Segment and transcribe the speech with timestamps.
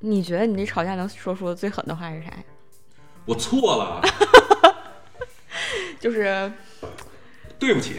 [0.00, 2.30] 你觉得你这吵架能说出的最狠的话是啥？
[3.26, 4.00] 我错了，
[6.00, 6.50] 就是
[7.58, 7.96] 对不起，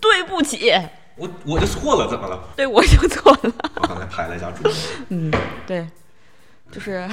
[0.00, 0.70] 对不起，
[1.16, 2.38] 我我就错了，怎么了？
[2.54, 3.54] 对我就错了。
[3.76, 5.32] 我刚才拍了一下桌子， 嗯，
[5.66, 5.88] 对，
[6.70, 7.08] 就是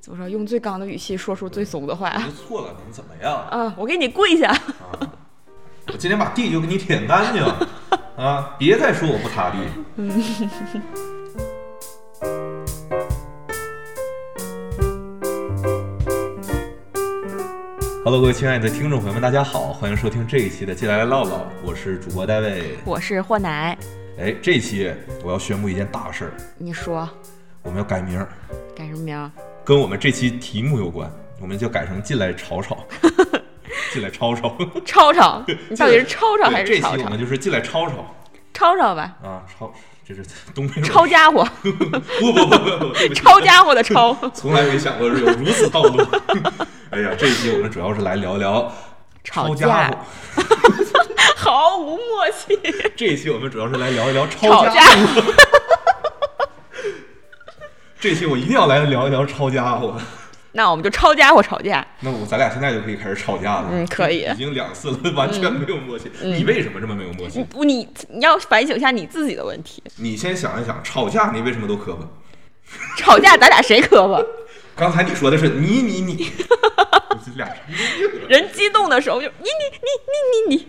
[0.00, 2.12] 怎么说，用最刚的语气说出最怂的话。
[2.16, 3.34] 我就错了，能怎么样？
[3.50, 4.50] 啊，我给你跪下。
[4.50, 4.98] 啊，
[5.86, 7.42] 我今天把地就给你舔干净
[8.16, 8.56] 啊！
[8.58, 9.58] 别再说我不擦地。
[18.10, 22.78] Hello，各位亲爱的听众朋友们，大家好，欢迎收听这一期的《进来唠唠》，我是主播戴卫。
[22.86, 23.76] 我是霍奶，
[24.18, 24.90] 哎，这一期
[25.22, 27.06] 我要宣布一件大事儿，你说
[27.62, 28.26] 我们要改名儿，
[28.74, 29.32] 改什么名？
[29.62, 32.78] 跟我们这期题目有关，我们就改成“进来吵吵”，
[33.92, 34.56] 进来吵吵。
[34.86, 37.20] 吵吵， 你到底是吵吵还是吵吵这期我们？
[37.20, 38.06] 就是进来吵吵
[38.54, 39.70] 吵吵吧，啊，吵，
[40.02, 40.22] 这是
[40.54, 41.70] 东北抄家伙，不
[42.32, 44.16] 不不不不，抄家伙的抄。
[44.32, 46.02] 从来没想过有如此道路。
[46.98, 48.72] 哎呀，这一期我们主要是来聊聊
[49.22, 49.96] 抄家架伙。
[51.36, 52.58] 毫无默契。
[52.96, 55.22] 这一期我们主要是来聊一聊抄吵架伙。
[58.00, 59.96] 这一期我一定要来聊一聊抄家伙。
[60.50, 61.86] 那我们就抄家伙吵架。
[62.00, 63.68] 那我咱俩现在就可以开始吵架了。
[63.70, 66.10] 嗯可以已经两次了，完全没有默契。
[66.20, 67.44] 嗯你为什么这么没有默契你？
[67.44, 69.80] 不，你你要反省一下你自己的问题。
[69.98, 72.00] 你先想一想，吵架你为什么都磕巴？
[72.96, 74.20] 吵架咱俩谁磕巴？
[74.74, 76.30] 刚才你说的是你你你，
[77.36, 77.48] 俩
[78.28, 80.68] 人激动的时候就你你你你你你。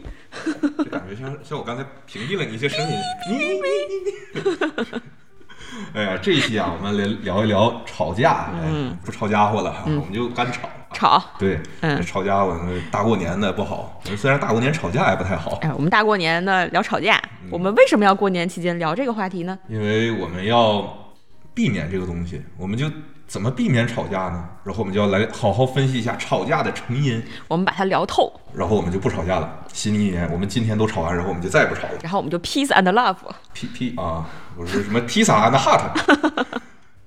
[0.78, 2.96] 就感觉像像我刚才屏蔽了你一些声音，
[3.32, 5.02] 你你你你你。
[5.94, 10.70] 哎呀，这一期啊，我们来聊一聊吵架，嗯，不吵家伙了，我们就干吵。
[10.92, 11.24] 吵。
[11.38, 12.60] 对，嗯这吵家伙，
[12.92, 14.02] 大过年的不好。
[14.18, 17.22] 虽然大过年吵架也不太好，哎，我们大过年的聊吵架，
[17.52, 19.58] 我们为什么要过年期间聊这个话题呢？
[19.68, 21.14] 因为我们要
[21.54, 22.92] 避免这个东西，我们就
[23.30, 24.50] 怎么避免吵架呢？
[24.64, 29.68] 然后我们就要来好好分析一下吵架的成因，我们把它聊透，然后我们就不吵架了。
[29.72, 32.00] 新的一年，我们今天都吵完，然后我们就再也不吵了。
[32.02, 33.18] 然后我们就 peace and love。
[33.54, 35.96] P P 啊，我是什么披萨 and hot。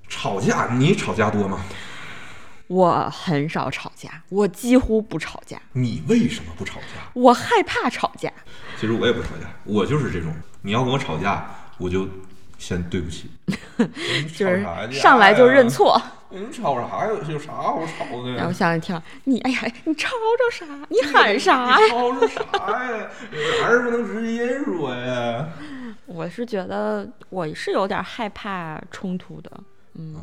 [0.07, 1.59] 吵架，你吵架多吗？
[2.67, 7.11] 我很少吵架，我几乎不吵架，你为什么不吵架？
[7.13, 8.31] 我害怕吵架。
[8.79, 11.45] 其实我也不吵架，我就是这种，你要跟我吵架，
[11.77, 12.07] 我就
[12.63, 13.29] 先对不起，
[14.33, 15.67] 就是上来就认。
[15.67, 17.11] 错，你吵啥呀？
[17.27, 18.35] 有啥好吵的呀？
[18.37, 20.65] 然后吓一跳，你哎呀，你吵吵啥？
[20.89, 21.77] 你喊啥呀？
[21.89, 22.41] 吵吵啥
[22.89, 23.09] 呀？
[23.33, 25.49] 有啥事不能直接说呀？
[26.05, 29.51] 我是觉得我是有点害怕冲突的，
[29.95, 30.15] 嗯，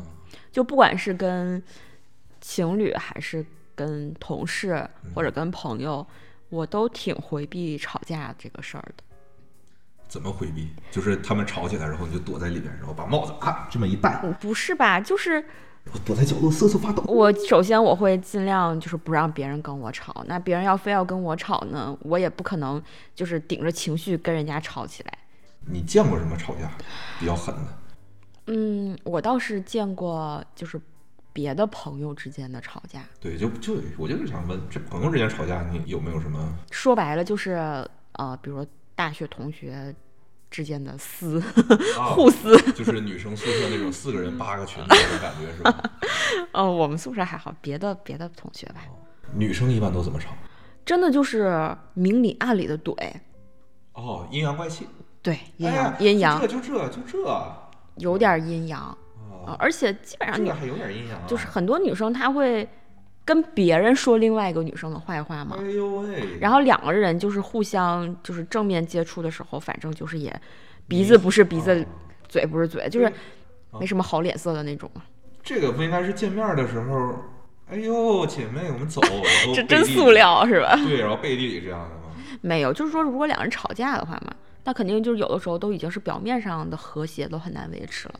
[0.51, 1.61] 就不管是跟
[2.39, 6.05] 情侣还是跟同事或者跟朋友，
[6.49, 9.03] 我都挺回避吵架这个事儿的。
[10.11, 10.67] 怎么回避？
[10.91, 14.99] 就是他们吵起来，然后你就躲在里边，然后把帽子啊这么一戴，嗯不是吧？
[14.99, 15.41] 就是
[15.85, 17.01] 我躲在角落瑟瑟发抖。
[17.07, 22.83] 我首先我会尽量就是不让别人跟我吵，那别人要非要跟我吵呢，我也不可能
[23.15, 25.17] 就是顶着情绪跟人家吵起来。
[25.65, 26.69] 你见过什么吵架
[27.17, 27.61] 比较狠的？
[28.47, 30.77] 嗯，我倒是见过就是
[31.31, 36.53] 别的朋友之间的吵架，对，就就我就是想问，这朋友之间吵架，你有没有什么？
[36.69, 37.51] 说白了就是
[38.13, 38.67] 呃，比如说
[39.01, 39.95] 大学同学
[40.51, 41.41] 之间的撕、
[41.97, 42.55] 啊互撕。
[42.73, 45.91] 就是女生宿舍那种四个人八个群的那种感觉是吧？
[46.53, 48.81] 哦，我们宿舍还好，别的别的同学吧，
[49.33, 50.29] 女生一般都怎么吵？
[50.85, 52.93] 真的就是明里暗里的怼，
[53.93, 54.87] 哦，阴阳怪气，
[55.23, 57.57] 对，阴阳、哎阴阳就这就这就这啊，
[57.95, 58.95] 有点阴阳
[59.47, 62.69] 啊、而且基本上你这还有点阴阳啊，就是很多女生她会
[63.23, 70.33] 跟别人说另外一个女生的坏话嘛哎，呦喂，然后两个人就是互相就是正面接触的时候，反正就是也
[70.87, 71.85] 鼻子不是鼻子，啊
[72.27, 73.11] 嘴不是嘴，就是
[73.79, 74.89] 没什么好脸色的那种。
[75.43, 77.15] 这个不应该是见面的时候，
[77.69, 79.01] 哎呦姐妹，我们走，
[79.53, 80.75] 这真塑，料是吧？
[80.75, 82.13] 对，然后背地里这样的吗？
[82.41, 88.15] 没有，就是说如果两人吵架的话嘛，那肯定就是有的时候都已经是表面上的和谐都很难维持了。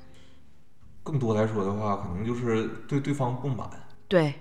[1.03, 3.69] 更多来说的话，可能就是对对方不满。
[4.07, 4.33] 对，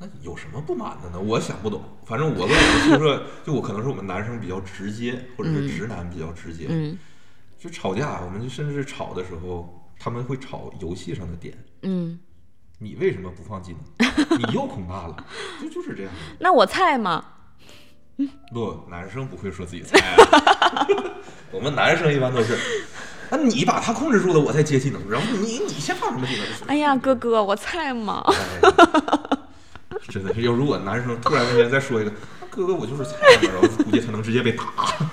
[0.00, 1.20] 那有什么不满的呢？
[1.20, 1.82] 我想不懂。
[2.06, 2.56] 反正我跟我们
[2.88, 6.66] 宿舍，就我可能是我们男生比较直接，或者是直男比较直接。
[6.70, 6.98] 嗯
[7.58, 11.54] 就吵架，我们就甚至吵的时候，他们会吵游戏上的点。
[11.82, 12.18] 嗯，
[12.78, 14.38] 你为什么不放技能？
[14.38, 15.22] 你又空大了，
[15.60, 16.12] 就就是这样。
[16.38, 17.22] 那我菜吗，
[18.50, 20.86] 不，男生不会说自己菜、啊，
[21.52, 22.54] 我们男生一般都是，
[23.28, 26.46] 啊，你把他控制住了，我再接技能，然后你你先放什么技能？
[26.68, 29.29] 哎呀，哥哥，我菜吗，哎
[30.10, 32.12] 真的是，要如果男生突然之间再说一个，
[32.50, 34.64] 哥哥我就是菜嘛，然后估计他能直接被打，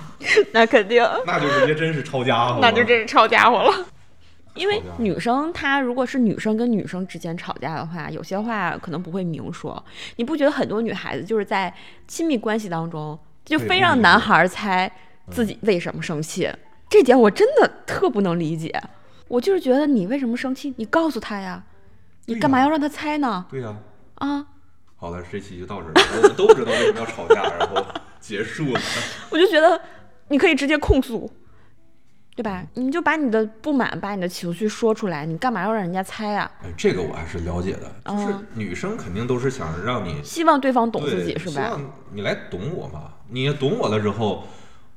[0.52, 2.60] 那肯定，那就直接真是抄家伙了。
[2.62, 3.86] 那就真是抄家伙了。
[4.56, 9.82] 因为女生她如果是女生跟女生之间吵架的话，有些话可能不会明说。
[10.16, 11.72] 你不觉得很多女孩子就是在
[12.08, 14.92] 亲密关系当中，就非让男孩儿猜
[15.30, 16.52] 自己为什么生气？
[16.90, 18.74] 这点我真的特不能理解。
[19.28, 21.64] 我就是觉得你为什么生气，你告诉他呀，
[22.26, 23.46] 你干嘛要让他猜呢？
[23.52, 23.76] 对呀、
[24.16, 24.44] 啊，
[25.00, 27.86] 好了，这期就到这儿了，我们都知道为什么要吵架，然后
[28.20, 28.82] 结束了。
[29.30, 29.80] 我就觉得
[30.30, 31.32] 你可以直接控诉，
[32.36, 32.66] 对吧？
[32.74, 36.52] 你就把你的不满、把你的情绪说出来，你干嘛要让人家猜啊？
[36.64, 41.52] 哎，这个我还是了解的，就是哦女生肯定都是想让你希望对方懂自己是吧？
[41.52, 44.48] 希望你来懂我嘛，你懂我了之后，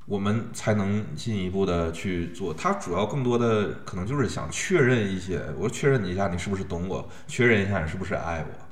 [0.07, 2.55] 我们才能进一步的去做。
[2.55, 8.67] 他主要更多的可能就是想确认一些，我确认你一下你是不是懂我，确认一下你是不是爱我。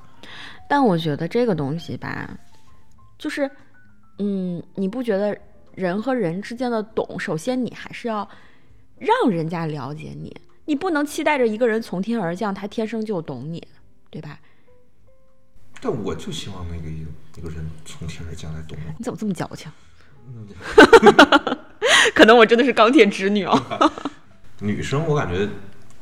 [0.68, 2.38] 但我觉得这个东西吧，
[3.18, 3.50] 就是，
[4.18, 5.36] 嗯，你不觉得
[5.74, 8.28] 人和人之间的懂，首先你还是要
[8.98, 10.36] 让人家了解你，
[10.66, 13.66] 你不能期待着一个人从天而降，他天生就懂你，
[14.10, 14.38] 对吧？
[15.80, 18.94] 但我就希望那个一个一个人从天而降来懂我。
[18.98, 19.70] 你怎么这么矫情？
[22.14, 23.90] 可能我真的是钢铁直女哦。
[24.60, 25.48] 女生我感觉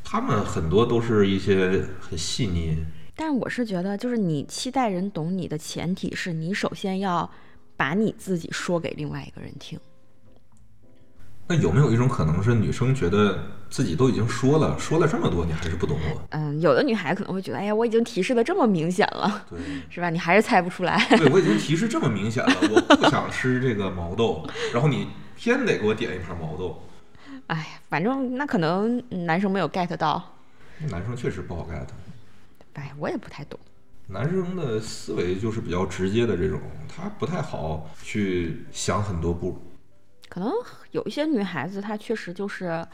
[0.03, 2.83] 她们很多都是一些很细腻，
[3.19, 7.29] 但是我是觉得，就是你期待人懂你的前提是你首先要
[7.75, 9.77] 把你自己说给另外一个人听。
[11.49, 16.21] 那有没有一种可能是女生觉得自己都已经说了，说了这么多，你还是不懂我？
[16.29, 19.57] 嗯，有的女孩可能会觉得，哎呀，我已经提示的这么明显了，对，
[19.89, 20.11] 是吧？
[20.11, 21.03] 你还是猜不出来。
[21.17, 26.83] 对我已经提示这么明显了，我不想吃这个毛豆，然后你偏得给我点一盘毛豆，
[27.47, 30.35] 哎，反正那可能嗯男生没有 get 到，
[30.91, 31.87] 男生确实不好 get。
[32.77, 33.59] 哎，我也不太懂。
[34.07, 39.59] 男生的思维就是比较直接的这种，他不太好去想很多步。
[40.29, 40.51] 可能
[40.91, 42.87] 有一些女孩子她确实就是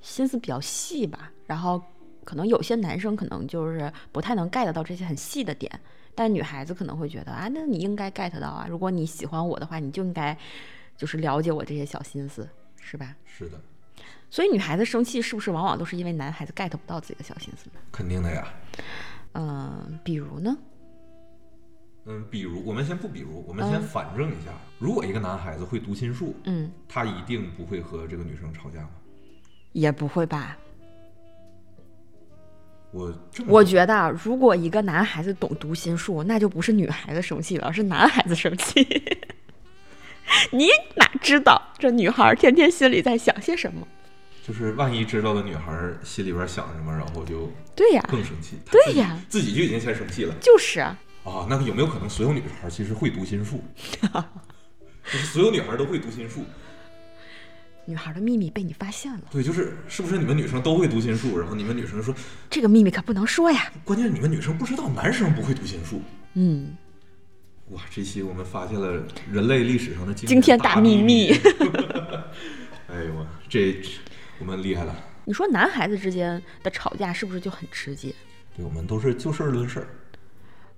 [0.00, 1.82] 心思比较细吧，然后
[2.24, 5.80] 可能有些男生可能就是不太能 get 到这些很细的点，
[6.14, 10.36] 但女孩子可能会觉得啊，那你应该 get 到啊，如果你喜欢我的话，你就应该
[10.96, 12.48] 就是了解我这些小心思，
[12.80, 13.14] 是吧？
[13.26, 13.60] 是的，
[14.30, 17.80] 所以女孩子生气是不是往往都是因为男孩子 get 不到自己的小心思呢？
[17.92, 18.46] 肯定的呀。
[19.34, 20.56] 嗯、比如呢？
[22.06, 28.90] 嗯，比如我们先不比如，我们先反证一下，如果一个男孩子会读心术，嗯，他一定不会和这个女生吵架吗？
[29.72, 30.58] 也不会吧。
[32.92, 33.12] 我
[33.48, 38.86] 我觉得啊，如果一个男孩子懂读心术，那就不是女孩子生气了，而是男孩子生气。
[40.52, 43.88] 你哪知道这女孩天天心里在想些什么？
[44.46, 48.56] 就是万一知道了女孩儿心里边想什么，然后就对呀，更生气。
[48.66, 51.46] 她对呀自己就已经先生气了就是啊，啊。
[51.48, 53.64] 那有没有可能所有女孩儿其实会读心术？
[55.12, 56.44] 就是所有女孩儿都会读心术？
[57.86, 61.38] 女孩的秘密被你发现了，对，就是是不是你们女生都会读心术？
[61.38, 62.14] 然后你们女生说，
[62.50, 63.70] 这个秘密可不能说呀。
[63.84, 66.00] 关键是你们女生不知道男生不会读心术。
[66.34, 66.74] 嗯，
[67.70, 71.32] 哇，这期我们发现了人类历史上的惊惊天大大秘密密。
[72.88, 73.76] 哎呦我这
[74.44, 74.94] 我们厉害了，
[75.24, 78.14] 你说男孩子之间的吵架是不是就很直接？
[78.54, 79.86] 对我们都是就事儿论事儿。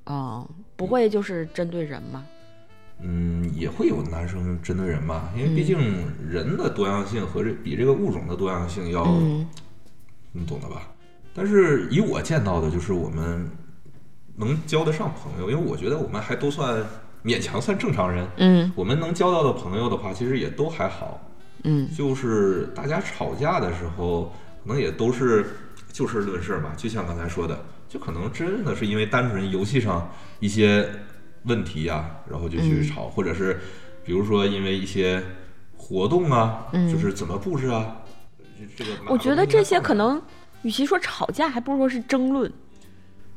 [0.05, 2.25] 哦，不会就是针对人吗？
[3.01, 5.77] 嗯，也会有男生针对人吧，因为毕竟
[6.31, 9.45] 人的多样性和这比这个物种的多样性要，嗯
[10.31, 10.93] 你懂的吧？
[11.35, 13.51] 但是以我见到的，就是我们
[14.37, 16.87] 能交得上朋友，因为我觉得我们还都算
[17.25, 18.25] 勉强算正常人。
[18.37, 21.21] 嗯我们能交到的朋友的话，其实也都还好。
[21.67, 21.89] 嗯。
[21.95, 24.33] 就是大家吵架的时候，
[24.65, 25.45] 可能也都是
[25.93, 30.89] 就事论事吧，就像刚才说的，就可能真的是因为单纯游戏上一些
[31.45, 32.83] 问题呀、然后就去嗯。
[32.87, 33.61] 吵，或者是
[34.05, 35.23] 比如说因为一些
[35.77, 37.99] 活动啊，就是怎么布置啊，
[38.77, 40.21] 这这个我觉得这些可能
[40.63, 42.51] 与其说吵架，还不如说是争论。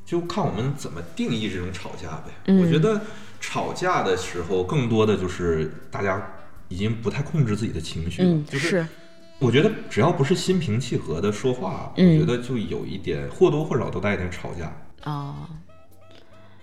[0.06, 2.32] 就看我们怎么定义这种吵架呗。
[2.46, 2.62] 嗯。
[2.62, 3.00] 我觉得
[3.40, 6.20] 吵架的时候，更多的就是大家
[6.70, 8.86] 已经不太控制自己的情绪了，嗯，就是
[9.40, 14.72] 我觉得只要不是心平气和的说话，嗯我觉得就有一点或多或少都带一点吵架。
[15.04, 15.50] 哦，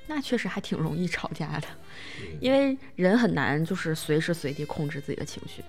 [0.07, 1.67] 那确实还挺容易吵架的，
[2.41, 5.63] 因为人很难就是随时随地控制自己的情绪。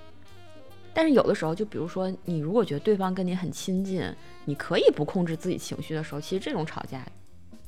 [0.94, 4.04] 但是有的时候，就比如说你如果觉得对方跟你很亲近，
[4.46, 7.06] 你可以不控制自己情绪的时候，其实这种吵架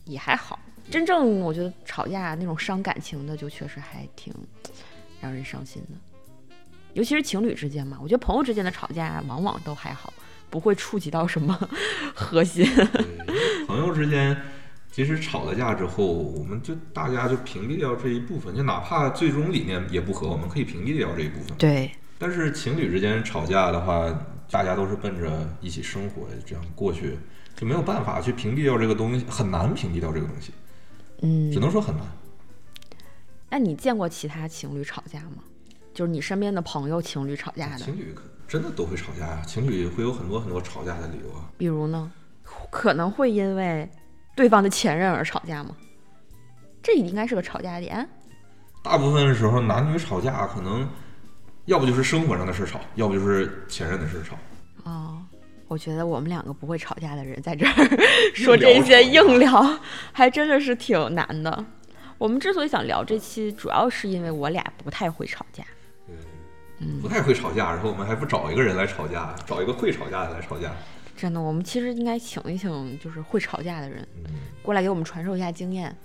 [0.06, 0.60] 也还好。
[0.90, 4.34] 真正我觉得吵架那种伤感情的，就确实还挺
[5.22, 5.96] 让人伤心的。
[6.94, 10.12] 尤其是情侣之间嘛，我觉得朋友之间的吵架往往都还好，
[10.50, 11.58] 不会触及到什么
[12.16, 12.66] 核心。
[13.68, 14.36] 朋友之间，
[14.92, 21.56] 其实吵了架之后，我们就大家就屏蔽掉这一部分，就哪怕最终理念也不合，我们可以屏蔽掉这一部分。
[21.58, 24.10] 对，但是情侣之间吵架的话，
[24.50, 27.18] 大家都是奔着一起生活这样过去，
[27.56, 30.52] 就没有办法去屏蔽掉这个东西，很难屏蔽掉这个东西，
[31.22, 32.04] 嗯，只能说很难。
[33.52, 35.44] 那你见过其他情侣吵架吗？
[36.00, 41.52] 就是你身边的朋友情侣吵架的，情侣可真的都会吵架呀，情侣会有很多很多吵架的理由啊。
[41.58, 42.10] 比如呢，
[42.70, 43.92] 可能会因为
[44.34, 45.76] 对方的前任而吵架吗？
[46.82, 48.08] 这应该是个吵架点。
[48.82, 50.88] 大部分时候，男女吵架可能
[51.66, 54.38] 要不就是生活上的事吵，要不就是前任的事吵。
[54.86, 55.22] 哦，
[55.68, 57.74] 我觉得我们两个不会吵架的人在这儿
[58.34, 59.78] 说这些硬聊，
[60.14, 61.66] 还真的是挺难的。
[62.18, 65.62] 我们之所以想聊这期，主要是因为我俩不太会吵架。
[66.80, 70.72] 嗯，不太会吵架，然后我们还不找一个人来吵架，找一个会吵架的来吵架。
[71.16, 74.08] 真的，我们其实应该请一请，就是会吵架的人，
[74.62, 75.96] 过来给我们传授一下经验。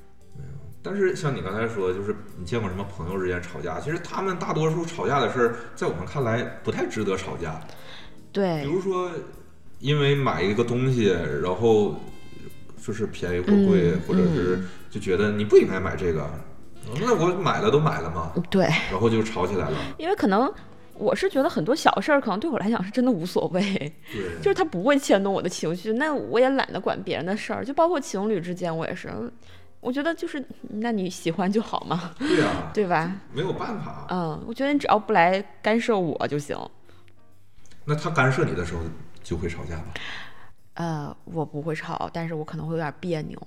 [0.83, 3.81] 但是像你刚才说，就是你见过什么朋友之间吵架？
[3.81, 7.59] 其实他们大多数吵架的事儿，在我们看来不太值得吵架。
[8.33, 9.11] 对，比如说，
[9.79, 11.95] 因为买一个东西，然后
[12.85, 16.29] 就是便宜或贵，或者是就觉得你不应该买这个，
[17.01, 18.33] 那我买了都买了嘛。
[18.51, 19.77] 对，然后就吵起来了。
[19.99, 20.53] 因为可能
[20.95, 23.61] 我是觉得很多小事儿，可能对我来讲是真的无所谓，
[24.13, 29.11] 对， 就是他不会牵动我的情绪，那我也懒得管别人的事儿，就包括情侣之间，我也是。
[29.81, 33.13] 我觉得就是，那你喜欢就好嘛，对呀， 对吧？
[33.33, 34.07] 没有办法。
[34.11, 36.57] 嗯，我觉得你只要不来干涉我就行。
[37.85, 38.81] 那他干涉你的时候
[39.23, 39.85] 就会吵架吗？
[40.75, 43.39] 呃，我不会吵，但是我可能会有点别扭。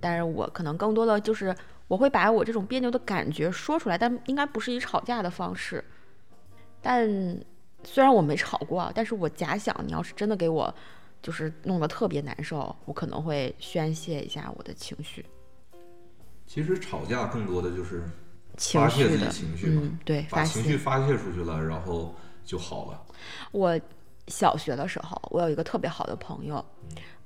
[0.00, 1.52] 但是我可能更多的就是
[1.88, 5.84] 我会把我这种别扭的感觉说出来，但应该不是以吵架的方式。
[6.80, 7.06] 但
[7.84, 10.74] 虽然我没吵过，但是我假想你要是真的给我
[11.20, 15.24] 就是弄得特别难受，我可能会宣泄一下我的情绪。
[16.46, 18.02] 其实吵架更多的就是
[18.56, 23.02] 发泄自己情绪嘛，对，把情绪发泄出去了，然后就好了。
[23.52, 23.80] 我
[24.28, 26.64] 小学的时候，我有一个特别好的朋友，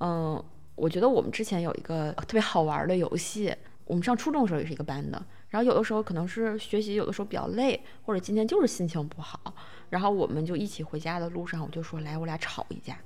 [0.01, 0.43] 嗯，
[0.75, 3.55] 我觉得我们之前有一个特别好玩的游戏。
[3.87, 9.41] 我们上初中的时候也是一个班的，然后有的时候可能是学习，有的时候比较累，或者今天就是心情不好，
[9.89, 12.99] 然后我们就一起回家的路上，我就说来，我俩吵一架，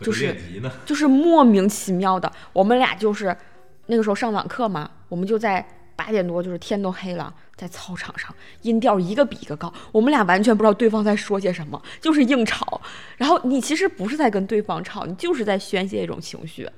[0.00, 0.36] 就是
[0.84, 3.36] 就是莫名其妙的，我们俩就是。
[3.88, 5.64] 那个时候上网课嘛，我们就在
[5.94, 12.80] 八点多，就是天都黑了，在操场上，音调一个比一个高，我们俩完全不知道对方在说些什么，就是硬吵。
[13.16, 16.68] 然后你其实不是在跟对方吵，你就是在宣泄一种情绪。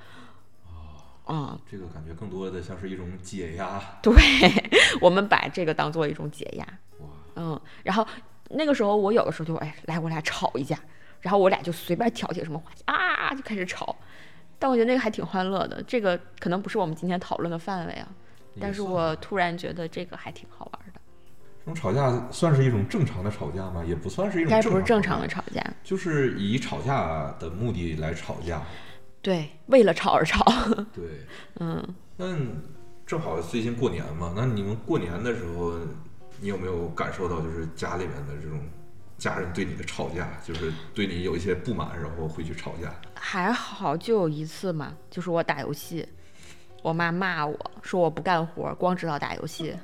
[1.28, 3.80] 啊，这个感觉更多的像是一种解压。
[4.02, 4.14] 对，
[5.00, 6.66] 我们把这个当做一种解压。
[7.37, 8.06] 嗯，然后
[8.49, 10.78] 那个时候我有的时候就哎，来我俩吵一架，
[11.20, 13.94] 然后我俩就随便挑起什么话题啊，就开始吵。
[14.58, 18.08] 但我觉得那个还挺欢乐的，这个可能不是我们今天讨论的范围啊。
[18.61, 21.00] 但是我突然觉得这个还挺好玩的。
[21.61, 23.85] 这种吵架算是一种正常的吵架吗？
[23.87, 24.50] 也不算是一种。
[24.50, 25.62] 应该不是正常的吵架。
[25.85, 28.62] 就是以吵架的目的来吵架。
[29.28, 30.42] 对，为了吵而吵。
[30.97, 31.04] 对。
[31.61, 31.87] 嗯。
[32.16, 32.35] 那
[33.04, 35.75] 正好最近过年嘛，那你们过年的时候，
[36.40, 38.58] 你有没有感受到就是家里面的这种？
[39.18, 42.94] 家人对你的吵架，就是对你有一些不满，然后会去吵架。
[43.14, 46.08] 还好就有一次嘛，就是我打游戏，
[46.82, 49.76] 我妈骂我说我不干活，光知道打游戏。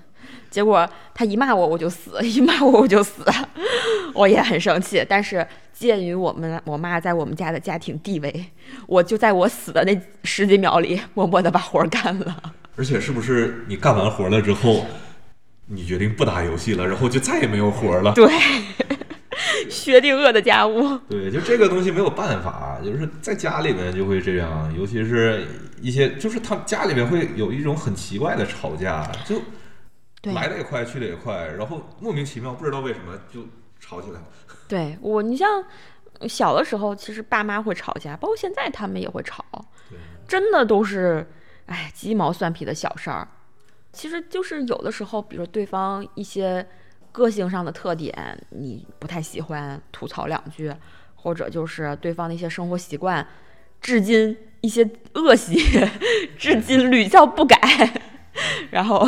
[0.50, 3.24] 结果他一骂我我就死， 一骂我我就死，
[4.14, 5.04] 我也很生气。
[5.08, 8.46] 但是鉴于我们我妈在我们家的家庭地位，
[8.86, 12.36] 我就在我死的那十几秒里，默默的把活干了。
[12.76, 14.86] 而且是不是你干完活了之后，
[15.66, 18.12] 你决定不打游戏了，然后就再也没有活了？
[18.14, 18.28] 对。
[19.68, 25.46] 薛定谔的家务，对，就这个东西没有办法，就是在家里面就会这样，尤其是
[25.80, 29.40] 一些，就是他家里面会有一种很奇怪的吵架，就
[30.32, 33.46] 来的也快，去的也快，然后莫名其妙不知道为什么就
[33.80, 34.26] 吵起来了。
[34.68, 35.62] 对我，你像
[36.28, 39.44] 小的时候，其实爸妈会吵架，包括现在他们也会吵，
[40.26, 41.26] 真的都是
[41.66, 43.28] 哎鸡毛蒜皮的小事儿，
[43.92, 46.66] 其实就是有的时候，比如说对方一些。
[47.14, 50.74] 个性上的特点你不太喜欢，吐槽两句，
[51.14, 53.24] 或者就是对方的一些生活习惯，
[53.80, 55.54] 至今一些恶习，
[56.36, 57.56] 至今屡教不改，
[58.72, 59.06] 然后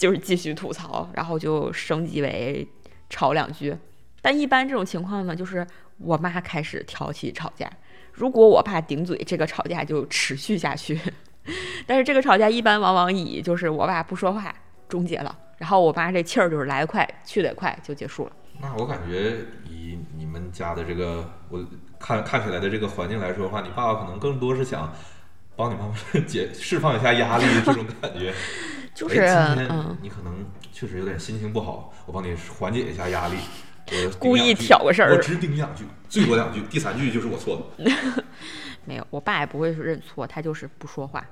[0.00, 2.66] 就是继续吐槽，然后就升级为
[3.10, 3.76] 吵两句。
[4.22, 5.66] 但一般这种情况呢，就是
[5.98, 7.70] 我妈开始挑起吵架，
[8.12, 10.98] 如果我爸顶嘴，这个吵架就持续下去。
[11.86, 14.54] 但是这个吵架一般往往以就是我爸不说话
[14.88, 15.38] 终结了。
[15.58, 18.32] 然后我妈这气儿就是来得快，去得也快，就结束了。
[18.62, 19.36] 那我感觉
[19.68, 21.62] 以你们家的这个，我
[21.98, 24.90] 看看起来的这个环境来说的话，你爸爸可能更多是想
[25.56, 28.32] 帮你妈妈解释放一下压力的这种感觉。
[28.94, 33.36] 就是今天你可能确实有点心情不好，我帮你缓解一下压力。
[33.92, 38.24] 我故意挑个事儿我只顶两句，最多两句，第三句就是我错了。
[38.84, 41.26] 没有，我爸也不会认错，他就是不说话。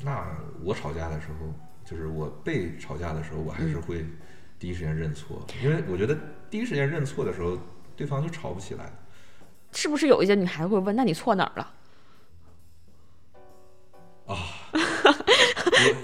[0.00, 0.26] 那
[0.64, 1.54] 我吵架的时候，
[1.84, 4.04] 就是我被吵架的时候，我还是会
[4.58, 6.18] 第一时间认错，因为我觉得
[6.50, 7.56] 第一时间认错的时候，
[7.96, 8.92] 对方就吵不起来了。
[9.72, 11.72] 是不是有一些女孩子会问，那你错哪儿了？
[14.26, 14.36] 啊，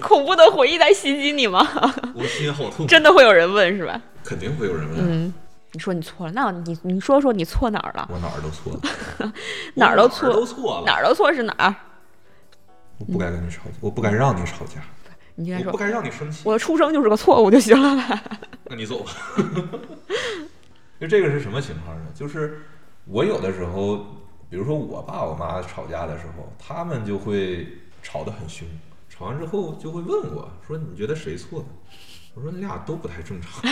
[0.01, 1.67] 恐怖的回忆在袭击你吗？
[2.15, 2.87] 我心好痛。
[2.87, 4.01] 真的会有人问是吧？
[4.25, 4.97] 肯定会有人问。
[4.99, 5.35] 嗯，
[5.73, 8.09] 你说你错了，那你你说说你错哪儿了？
[8.11, 9.33] 我哪儿都错了，
[9.75, 11.75] 哪儿都错，都错了，哪儿都错是哪儿？
[12.99, 14.83] 我不该跟你吵架，我不该让你吵架。
[15.37, 16.43] 你应该说，不该让你生气。
[16.45, 18.23] 我的出生就是个错误就行了吧？
[18.67, 19.13] 那你走吧。
[21.01, 22.07] 就这个是什么情况呢？
[22.13, 22.61] 就是
[23.05, 23.99] 我有的时候，
[24.51, 27.69] 比如说我爸我妈吵架的时候，他们就会
[28.03, 28.67] 吵得很凶，
[29.19, 31.67] 吵完之后就会问我说：“你觉得谁错呢？”
[32.35, 33.69] 我说：“你俩都不太正常。”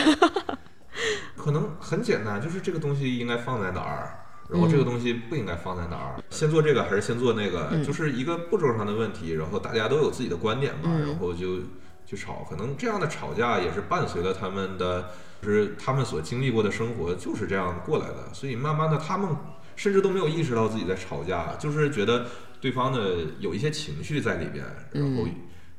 [1.36, 4.24] 可能很简单，就是这个东西应该放在哪儿。
[4.48, 9.32] 然后这个东西不应该放在哪儿，先做这个还是先做那个，就是一个步骤上的问题。
[9.32, 11.58] 然后大家都有自己的观点嘛，然后就
[12.04, 12.44] 去吵。
[12.48, 15.10] 可能这样的吵架也是伴随了他们的，
[15.42, 18.32] 就是他们所经历过的生活就是这样过来的。
[18.32, 19.28] 所以慢慢的，他们
[19.76, 22.26] 甚至都没有意识到自己在吵架，就是觉得
[22.60, 24.64] 对方的有一些情绪在里边。
[24.92, 25.28] 然后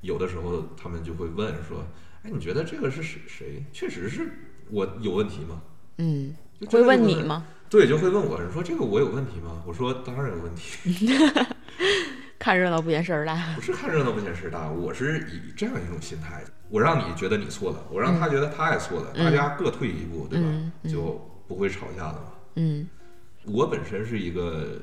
[0.01, 1.85] 有的时候他们就会问说
[2.23, 3.19] ：“哎，你觉得这个是谁？
[3.27, 4.31] 谁确实是
[4.69, 5.61] 我有问题吗？”
[5.97, 6.33] 嗯，
[6.69, 7.45] 会问你吗？
[7.69, 9.61] 对，就会问我，说这个我有问题吗？
[9.65, 11.09] 我说当然有问题。
[12.39, 13.55] 看热闹不嫌事儿大。
[13.55, 20.47] 不是看热闹不嫌事儿大，我是以这样一种心态，我让你觉得你错了，我让他觉得他也错了，大家各退一步，对吧？
[20.87, 22.31] 就不会吵架了嘛。
[22.55, 22.87] 嗯。
[23.47, 24.81] 我本身是一个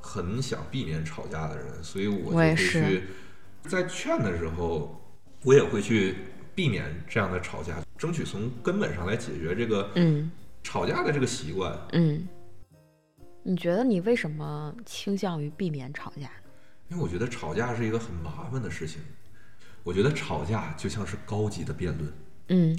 [0.00, 3.02] 很想避免吵架的人，所以我就会去
[3.62, 5.00] 在劝的时候，
[5.44, 6.16] 我也会去
[6.54, 9.90] 避免这样的吵架，争取从根本上来解决这个。
[9.94, 10.30] 嗯。
[10.60, 12.28] 吵架的这个习惯，嗯，
[13.42, 16.28] 你觉得你为什么倾向于避免吵架？
[16.88, 19.00] 因为我觉得吵架是一个很麻烦的事情。
[19.82, 22.12] 我觉得吵架就像是高级的辩论，
[22.48, 22.78] 嗯，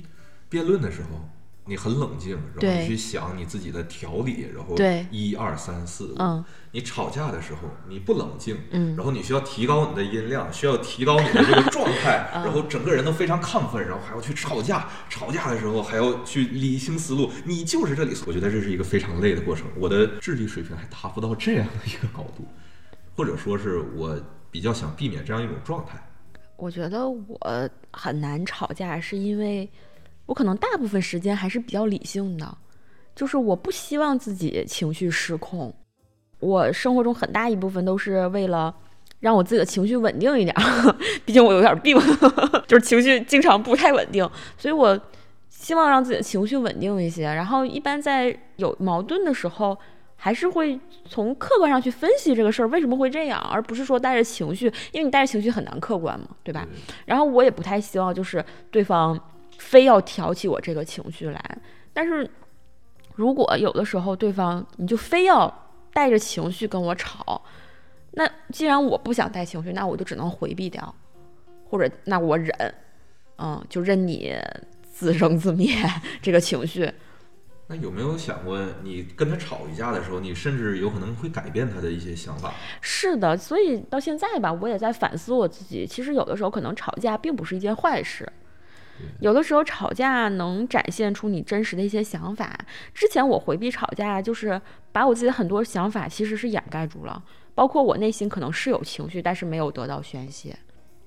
[0.49, 1.27] 辩论的时候。
[1.69, 4.75] 你很冷静，然后你去想你自己的条理，然后
[5.12, 6.43] 一二三四五。
[6.71, 14.89] 你吵架的时候你不冷静，嗯然后你需要提高你的音量，需要提高你的这个状态，然后整个人都非常亢奋，然后还要去吵架。
[15.10, 17.29] 吵架的时候还要去理清思路。
[17.45, 19.67] 你就是这里，我觉得这是一个非常累的过程。
[19.77, 22.47] 我的智力水平还达不到这样的一个高度，
[23.15, 26.03] 或者说是我比较想避免这样一种状态。
[26.55, 29.69] 我觉得我很难吵架，是因为。
[30.29, 32.55] 我可能大部分时间还是比较理性的，
[33.15, 35.73] 就是我不希望自己情绪失控。
[36.39, 38.73] 我生活中很大一部分都是为了
[39.21, 40.55] 让我自己的情绪稳定一点，
[41.25, 41.97] 毕竟我有点病，
[42.67, 44.97] 就是情绪经常不太稳定，所以我
[45.49, 47.23] 希望让自己的情绪稳定一些。
[47.23, 49.75] 然后一般在有矛盾的时候，
[50.15, 56.67] 还是会从客观上去分析这个事儿为什么会这样，而不是说带着情绪，因为你带着情绪很难客观嘛，对吧？
[57.07, 59.19] 然后我也不太希望就是对方。
[59.59, 61.57] 非要挑起我这个情绪来，
[61.93, 62.27] 但是
[63.15, 67.41] 如果有的时候对方你就非要带着情绪跟我吵，
[68.11, 70.95] 那既然我不想带情绪，那我就只能回避掉，
[71.69, 72.73] 或者那我忍，
[73.37, 74.33] 嗯，就任你
[74.89, 75.75] 自生自灭
[76.21, 76.91] 这个情绪。
[77.67, 82.53] 那有没有想过，你跟他吵一架的时候，你甚至有可能会改变他的一些想法？
[82.81, 85.85] 是的，所以到现在吧，我也在反思我自己。
[85.85, 88.27] 其实有的时候可能吵架并不是一件坏事。
[89.19, 92.57] 有的时候吵架能展现出你真实的一些想法。
[92.93, 100.57] 之前我回避吵架，就是把我自己的很多想法其实是掩盖住了，包括我内心可能是有情绪，但是没有得到宣泄。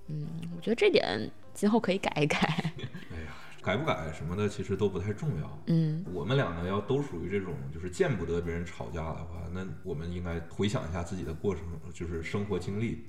[0.08, 0.26] 嗯，
[0.56, 2.38] 我觉得这点今后可以改一改。
[3.12, 5.58] 哎呀，改不改什么的其实都不太重要。
[5.66, 11.62] 嗯，我们两个要都属于这种，就是见不得别人吵架的话，那我们应该回想一下自己的过程，
[11.94, 13.04] 就是生活经历，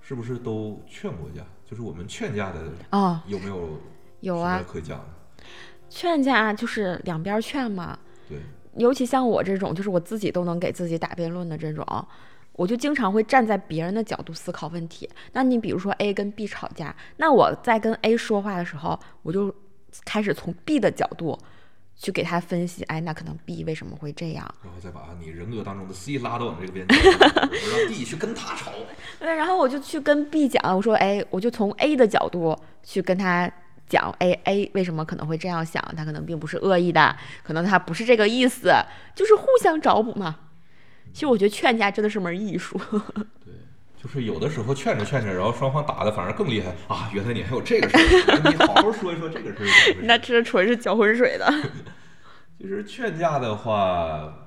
[0.00, 1.42] 是不是都劝过架？
[1.64, 3.78] 就是我们劝架的啊，有没有？
[4.22, 5.04] 有啊，可以讲，
[5.90, 7.98] 劝架就是两边劝嘛。
[8.28, 8.38] 对，
[8.76, 11.84] 尤其像我这种，就是我自己都能给自己打辩论的这种，
[12.52, 15.10] 我就经常会站在别人的角度思考问题。
[15.32, 19.52] 那你比如说 A 跟 B 吵架，那我在跟 A 说话的时候，我就
[20.04, 21.36] 开始从 B 的角度
[21.96, 24.54] 去给他分析，哎，那可能 B 为什么会这样？
[24.62, 28.70] 然后再把你人格当中的 C 拉到我们这个边界，让 B 去跟他吵。
[29.18, 33.52] 对，然后我就去跟 B 讲，我说，哎，我就从 A 的角度去跟他。
[33.92, 35.82] 讲 A A 为什么可能会这样想？
[35.94, 38.72] 他可能并不是恶意的，可能他不是这个意思，
[39.14, 40.36] 就是互相找补嘛。
[41.12, 42.80] 其实我觉得劝架真的是门艺术。
[43.44, 43.52] 对，
[44.02, 47.10] 就是有的时候劝着劝着，然后双方打的反而更厉害啊！
[47.12, 49.96] 原来你还有这个事儿， 你好好说一说这个事儿。
[50.04, 51.52] 那这纯是搅浑水的。
[52.58, 54.41] 其实劝架的话，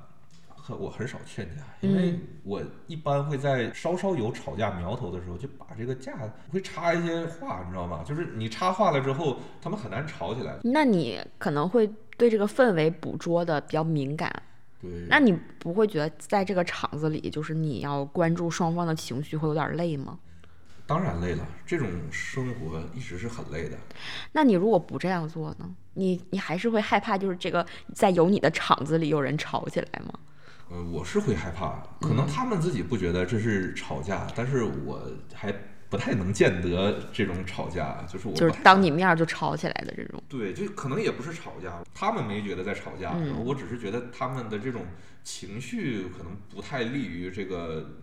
[0.66, 6.14] 很我很少劝架，因为我一般会在稍稍有吵架苗头的时候，就把这个架
[6.52, 8.04] 会插一些话，你知道吗？
[8.04, 10.58] 就是你插话了之后，他们很难吵起来。
[10.64, 14.42] 那你可能会对这个氛围捕捉的比较敏感。
[14.82, 20.18] 对，那你不会觉得在这个场子里，就是你要关注双方的情绪，会有点累吗？
[20.88, 23.78] 当然累了，这种生活一直是很累的。
[24.32, 25.70] 那你如果不这样做呢？
[25.94, 30.20] 你你还是会害怕，就是这个在有你的场子里有人吵起来吗？
[30.70, 35.00] 呃，我是会害怕，可能他们自己不觉得这是吵架，但是我
[35.34, 35.54] 还
[35.90, 40.22] 不太能见得这种吵架，就是我就是当你面就吵起来的这种。
[40.28, 44.86] 对，就可能也不是吵架，他们没觉得在吵架，我只是觉得他们的这种
[45.24, 47.98] 情绪可能不太利于这个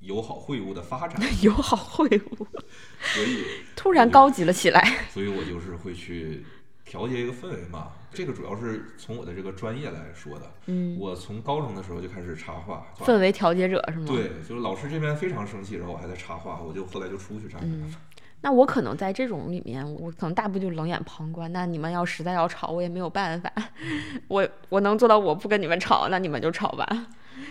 [0.00, 1.20] 友好会晤的发展。
[1.42, 2.46] 友好会晤，
[3.00, 3.44] 所以
[3.76, 5.06] 突然高级了起来。
[5.12, 6.44] 所以我就是会去。
[6.84, 10.50] 调节一个氛围嘛，这个主要是从我的这个专业来说的。
[10.66, 14.06] 嗯，我从高中的时候就开始插话，氛围调节者是吗？
[14.08, 17.98] 对，就是老师这边非常生气，然后我还在插话，我就后来就出去站着。
[18.40, 21.52] 那我可能在这种里面，我可能大部分就冷眼旁观。
[21.52, 23.52] 那你们要实在要吵，我也没有办法。
[24.28, 27.06] 我我能做到，我不跟你们吵，那你们就吵吧，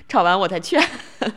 [0.08, 0.82] 吵完我再劝。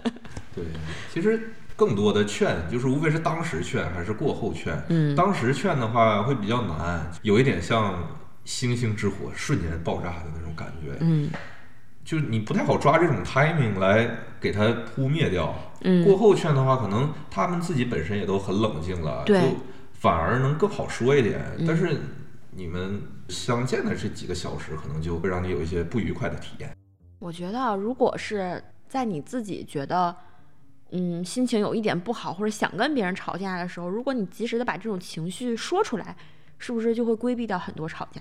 [0.54, 0.64] 对，
[1.12, 1.52] 其实。
[1.80, 4.78] 更多的劝就是无非是当时劝还是过后劝。
[4.90, 8.06] 嗯，当时劝的话会比较难，有一点像
[8.50, 10.96] 星星之火瞬间爆炸的那种感觉。
[10.98, 11.30] 嗯，
[12.04, 14.10] 就你不太好抓这种 timing 来
[14.40, 15.54] 给它扑灭掉。
[15.82, 19.36] 嗯，过后劝的话，可能他们自己本身也都很冷静了，就
[19.92, 21.40] 反而能更好说一点。
[21.64, 22.00] 但是
[22.50, 26.76] 你们相见的这几个小时，可能就会让你有一些不愉快的体验。
[27.20, 30.16] 我觉得，如果是在你自己觉得。
[30.92, 36.16] 嗯，心情有一点不好，或者想跟别人吵架的时候，如果你及时的把这种情绪说出来，
[36.58, 38.20] 是不是就会规避掉很多吵架？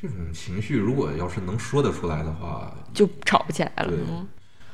[0.00, 3.88] 这种情绪如果要是能说得出来的话，就吵不起来了。
[3.88, 3.98] 对，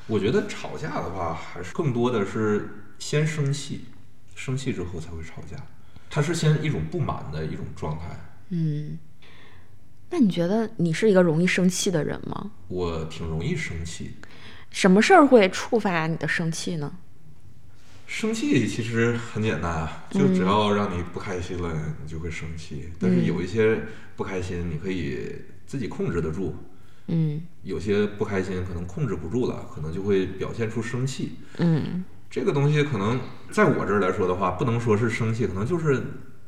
[0.07, 3.87] 我觉得吵架的话，还是更多的是先生气，
[4.35, 5.57] 生气之后才会吵架。
[6.11, 8.05] 它是先一种不满的一种状态。
[8.51, 8.99] 嗯，
[10.11, 12.51] 那你觉得你是一个容易生气的人吗？
[12.69, 14.17] 我挺容易生气。
[14.71, 16.93] 什么事儿会触发你的生气呢？
[18.07, 22.91] 生气其实很简单啊，就只要让你不开心了，你就会生气。
[23.01, 23.81] 但是有一些
[24.17, 25.35] 不开心，你可以
[25.67, 26.55] 自己控制得住。
[27.09, 27.43] 嗯。
[27.63, 31.39] 有些不开心可能控制不住了，可能就会表现出生气。
[31.59, 32.05] 嗯。
[32.31, 36.03] 这个东西可能在我这儿来说的话，不能说是生气，可能就是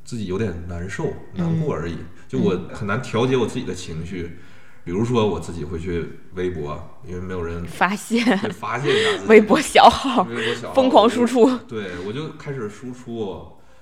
[0.04, 1.96] 自己有点难受、难过而已。
[2.26, 4.38] 就我很难调节我自己的情绪。
[4.84, 11.56] 比如说，我自己会去微博，因为没有人发现，发现一下微博小号，微博小号疯狂输出。
[11.66, 13.16] 对，我就开始输出，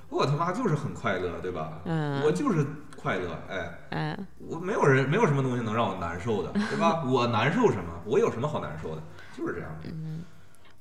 [0.09, 1.83] 我他妈就是很快乐，对吧？
[1.85, 2.65] 嗯，我就是
[3.05, 7.05] 快乐，哎，哎，我没有人，没有什么东西能让我难受的， 对吧？
[7.05, 7.93] 我难受什么？
[8.07, 9.03] 我有什么好难受的？
[9.37, 9.71] 就是这样。
[9.85, 10.23] 嗯，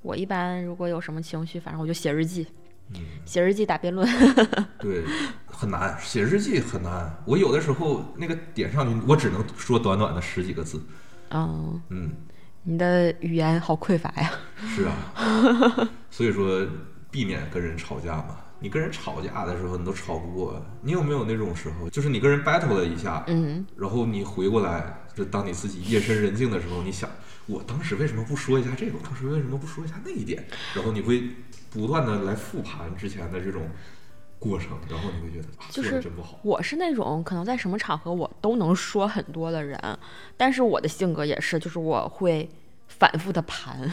[0.02, 2.48] 我一般如果有什么情绪，反正我就写日记。
[2.94, 4.08] 嗯，写日记打辩论，
[4.80, 5.04] 对，
[5.48, 7.14] 很难，写日记很难。
[7.26, 10.82] 我有的时候那个点上去，我只能说短短的十几个字。
[11.32, 12.10] 哦嗯，
[12.64, 14.32] 你的语言好匮乏呀。
[14.66, 14.96] 是啊，
[16.10, 16.66] 所以说
[17.12, 18.38] 避免跟人吵架嘛。
[18.64, 20.60] 你跟人吵架的时候，你都吵不过。
[20.82, 27.10] 你有没有那种时候，就是你跟人 battle 了一下，嗯，然后你回过来，就当你自己夜深人静的时候，你想，
[27.46, 28.94] 我当时为什么不说一下这个？
[29.04, 30.44] 当时为什么不说一下那一点？
[30.74, 31.24] 然后你会。
[31.74, 33.68] 不断的来复盘之前的这种
[34.38, 36.40] 过程，然后你会觉得啊，做的真不好。
[36.44, 39.80] 我是那种可能在什么场合我都能说很多的人，
[40.38, 42.48] 但是我的性格也是，就是我会
[42.88, 43.92] 反复的盘，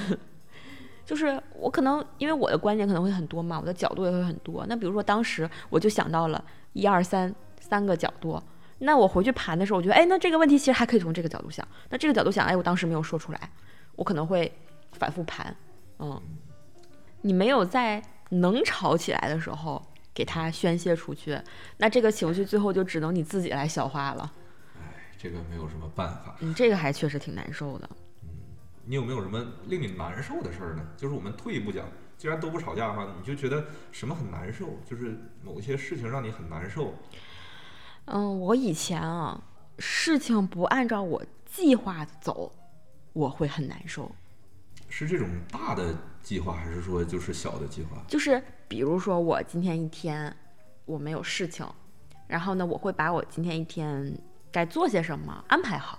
[1.05, 4.65] 就是我可能因为我的观点可能会很多嘛，我的角度也会很多。
[4.69, 8.41] 那比如说当时我就想到了一二三三个角度，
[8.79, 13.51] 那我回去盘的时候，我觉得哎，那这个问题其实还可以从这个角度想，那这个角度想，哎，我当时没有说出来，
[13.97, 14.53] 我可能会
[14.93, 15.55] 反复盘，
[15.99, 16.21] 嗯。
[17.23, 19.83] 你没有在能吵起来的时候
[20.15, 21.39] 给他宣泄出去，
[21.77, 24.33] 那这个情绪最后就只能你自己来消化了。
[24.79, 26.35] 哎，这个没有什么办法。
[26.41, 27.91] 嗯，这个还确实挺难受的。
[28.91, 30.85] 嗯，你有没有什么令你难受的事儿呢？
[30.97, 31.87] 就是我们退一步讲，
[32.19, 34.81] 既然都不吵架的话，你就觉得什么很难受？
[34.85, 36.95] 就是某一些事情让你很难受。
[38.07, 39.41] 嗯，我以前啊，
[39.79, 42.53] 事情不按照我计划走，
[43.13, 44.11] 我会很难受。
[44.89, 45.95] 是这种大的。
[46.23, 50.37] 计划还是说就是小的计划，就是比如说我今天一天
[50.85, 51.67] 我没有事情，
[52.27, 54.15] 然后呢，我会把我今天一天
[54.53, 55.99] 该做些什么安排好，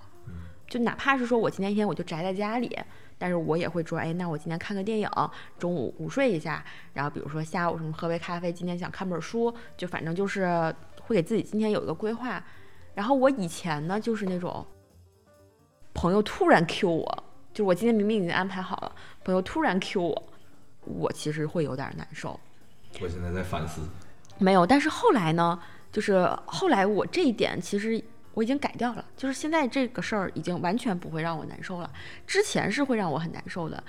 [0.72, 2.74] 就哪怕是说我今天一天我就宅在家里，
[3.18, 5.06] 但是我也会说，哎，那我今天看个电影，
[5.58, 12.42] 中午午睡一下，然后比如说下午什么喝杯咖啡，今天想看本书，就反正就是会给自己今天有一个规划。
[12.94, 14.66] 然后我以前呢就是那种
[15.92, 20.22] 朋友突然 Q 我，就是我今天明明已经安排好了，朋友突然 Q 我，
[20.86, 22.40] 我其实会有点难受。
[22.98, 23.82] 我现在在反思，
[24.38, 28.02] 没有，但是后来呢，就是后来我这一点其实
[28.34, 31.90] 我已经改掉了，就是现在这个事儿已经完全不会让我难受了。
[32.26, 33.82] 之前是会让我很难受的，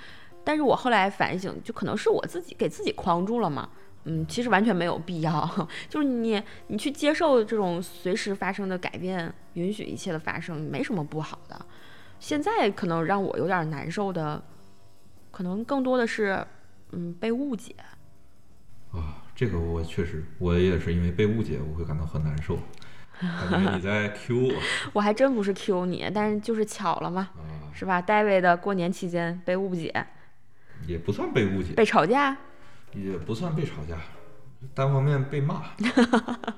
[0.44, 3.68] 但是我后来反省，就可能是我自己给自己框住了嘛。
[4.06, 11.64] 嗯，其实完全没有必要， 就是你你去接受这种随时发生的改变，允许一切的发生，没什么不好的。
[12.20, 14.42] 现在可能让我有点难受的，
[15.30, 16.46] 可能更多的是
[16.92, 17.74] 嗯被误解。
[18.92, 22.58] 啊，这个我确实，我也是因为被误解，我会感到很难受。
[23.50, 24.52] 感觉你在 Q 我，
[24.94, 27.30] 我还真不是 Q 你，但是就是巧了嘛，
[27.72, 30.06] 是吧？David 的过年期间被误解，
[30.86, 32.36] 也不算被误解，被吵架。
[32.92, 33.98] 也不算被吵架，
[34.72, 35.62] 单方面被骂。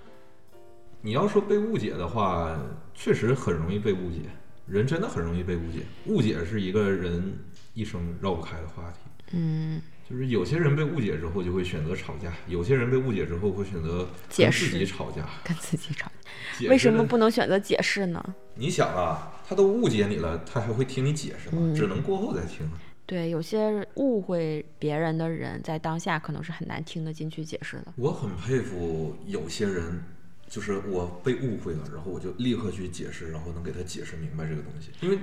[1.01, 2.55] 你要说被误解的话，
[2.95, 4.21] 确实很容易被误解。
[4.67, 7.39] 人真的很容易被误解，误解是一个人
[7.73, 8.99] 一生绕不开的话题。
[9.33, 16.69] 嗯，就是有些人被误解之后就会选择吵架，有些人被误解之后会选择跟自己吵架，跟自己吵架。
[16.69, 18.25] 为什么不能选择解释呢？
[18.55, 21.73] 你想啊，他都误解你了，他还会听你解释吗？
[21.75, 22.71] 只能过后再听。
[23.05, 27.93] 对，有些误会别人的人，在当下可能是很难听得进去解释的。
[27.97, 30.05] 我很佩服有些人，
[30.49, 34.91] 就是我被误会了，然后我就立刻去解释，然后能给他解释明白这个东西。
[35.01, 35.19] 因为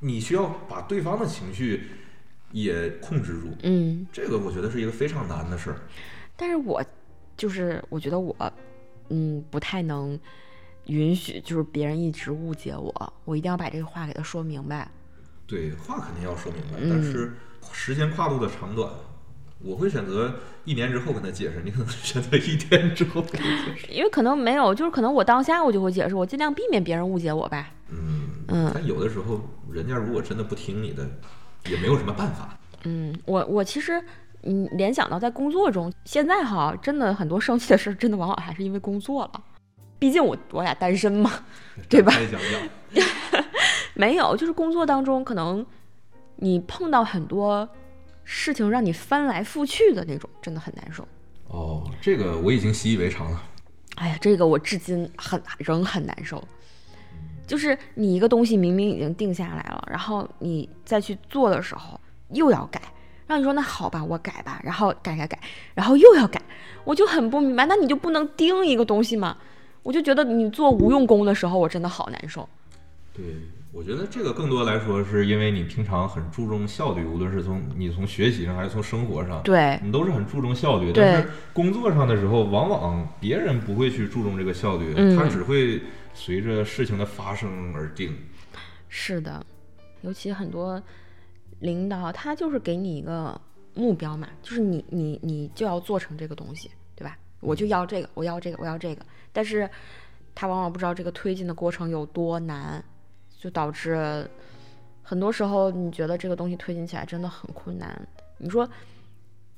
[0.00, 1.84] 你需要把对方的情绪
[2.52, 5.76] 也控制住，嗯，这个我觉得是一个非常难的事儿。
[6.36, 6.84] 但是我
[7.36, 8.34] 就是我觉得我，
[9.08, 10.18] 嗯，不太能
[10.86, 14.90] 允许，就是别人一直误解我，我一定要把这个话给他说明白。
[15.46, 17.32] 对，话肯定要说明白，但是
[17.72, 18.90] 时间跨度的长短，
[19.58, 20.34] 我会选择
[20.64, 27.70] 一年之后跟他解释，你可能选择一天之后跟他解释，因为可能没有，就是可能我当下我就会解释，我尽量避免别人误解我吧。
[27.88, 31.08] 嗯嗯，但有的时候人家如果真的不听你的，
[31.68, 32.58] 也没有什么办法。
[32.84, 34.02] 嗯，我我其实
[34.42, 39.44] 嗯联想到在工作中，现在哈真的很多生气的事，真的往往还是因为工作了，
[39.98, 41.30] 毕竟我我俩单身嘛，
[41.88, 42.12] 对吧？
[43.94, 45.64] 没有，就是工作当中可能
[46.36, 47.68] 你碰到很多
[48.24, 51.06] 事情让你翻来覆去的那种，真的很难受。
[51.48, 53.42] 哦，这个我已经习以为常了。
[53.96, 56.42] 哎呀，这个我至今很仍很难受。
[57.46, 62.00] 就是你一个东西明明已经定下来了，然后你再去做的时候
[62.30, 62.80] 又要改，
[63.26, 65.38] 让你说那好吧，我改吧，然后改改改，
[65.74, 66.40] 然后又要改，
[66.84, 69.36] 我就很不明白，那你就不能定一个东西吗？
[69.82, 72.48] 我就觉得你做无用功的时候，我真的好难受。
[73.12, 73.24] 对。
[73.74, 80.92] 我觉得这个更多来说，是因为你平常很注重效率，无论是从你从学习上还是从生活上，对你都是很注重效率。
[80.94, 85.80] 但是工作上的时候，往往别人不会去注重这个效率，他只会
[86.14, 88.16] 随着事情的发生而定。
[88.88, 89.44] 是的，
[90.02, 90.82] 尤其很多
[91.60, 93.40] 领导，他就是给你一个
[93.74, 97.18] 目标嘛，就是你你你就要做成这个东西，对吧？
[97.40, 99.04] 我就要这个，我要这个，我要这个。
[99.32, 99.68] 但是
[100.34, 102.84] 他往往不知道这个推进的过程有多难。
[103.38, 104.24] 就导致
[105.02, 108.00] 很多时候，你觉得这个东西推进起来真的很困难。
[108.38, 108.70] 你说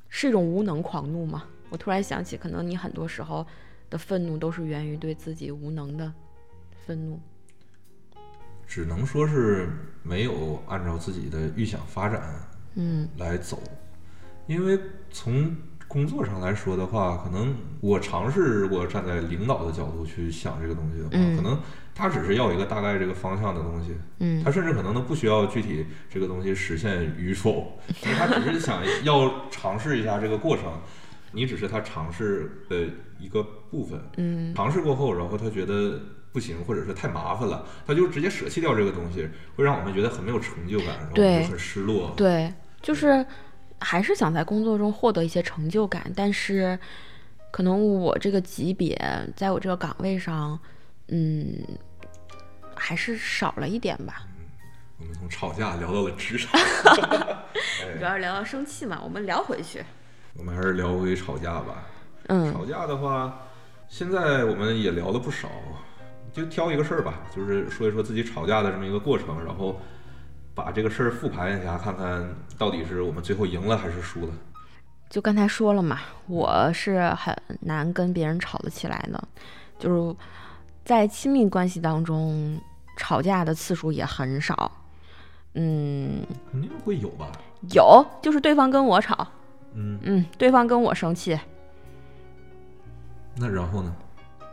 [0.08, 1.44] 是一种无能狂怒吗？
[1.68, 3.46] 我突然想起，可能你很多时候
[3.90, 6.10] 的愤怒都是源于对自己无能的
[6.87, 7.20] 愤怒。
[8.66, 9.68] 只能说是
[10.03, 12.23] 没有按照自己的预想发展，
[12.75, 13.62] 嗯，来走。
[14.47, 14.79] 因为
[15.11, 21.59] 从工作上来说的话，可能我尝试过站在领导的角度去想这个东西的话，可能。
[21.97, 27.79] 他只是要一个大概这个方向的东西，嗯，他甚至可能都不需要具体这个东西实现与否，
[28.18, 30.73] 他只是想要尝试一下这个过程，
[31.31, 32.88] 你只是他尝试的
[33.20, 36.01] 一个部分，嗯，尝试过后，然后他觉得
[36.35, 42.12] 不行，或者是太麻烦了，他就直接舍弃掉这个东西，会让我们觉得很没有成就感，然后就很失落。
[42.16, 43.25] 对，就是
[43.81, 46.79] 还是想在工作中获得一些成就感，但是
[47.51, 48.94] 可能我这个级别，
[49.35, 50.59] 在我这个岗位上。
[51.09, 51.62] 嗯，
[52.75, 54.27] 还是少了一点吧。
[54.99, 56.59] 我们从吵架聊到了职场，
[57.99, 58.99] 主要是聊到生气嘛。
[59.05, 59.85] 我们聊回去，
[60.35, 61.85] 我们还是聊回吵架吧。
[62.29, 63.38] 嗯，吵架的话，
[63.87, 65.51] 现在我们也聊了不少，
[66.35, 69.81] 就挑一个事儿吧，就是说一说自己吵架的这么一个过程，然后
[70.55, 74.33] 把这个事儿复盘一下，看看到底是我们最后赢了还是输了。
[75.09, 79.29] 就刚才说了嘛，我是很难跟别人吵得起来的，
[79.79, 80.16] 就是。
[80.85, 82.61] 在亲密关系当中，
[82.99, 84.70] 吵架的次数也很少。
[85.55, 87.33] 嗯，肯定会有吧？
[87.70, 89.27] 有，就是对方跟我吵。
[89.73, 91.40] 嗯嗯，对方跟我生气。
[93.35, 93.97] 那然后呢？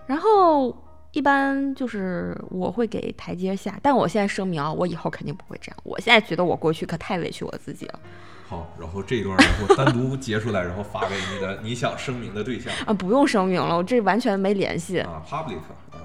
[0.07, 0.73] 然后
[1.13, 5.77] 一般就是我会给台阶下，但我现在声明啊，我以后肯定不会这样。
[5.83, 7.99] 我现在觉得我过去可太委屈我自己了。
[8.47, 15.57] 好，然后这一段然后单独截出来，然后发给你的你想声明的对象啊，不用声明了，我这完全没联系啊，public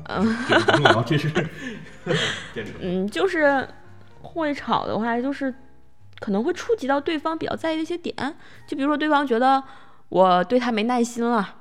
[0.07, 1.31] 啊，这不重要，这是
[2.81, 3.69] 嗯，就是
[4.23, 5.55] 会吵的话，就是
[6.19, 8.15] 可能会触及到对方比较在意的一些点，
[8.67, 9.63] 就比如说对方觉得
[10.09, 11.55] 我对他没耐心了，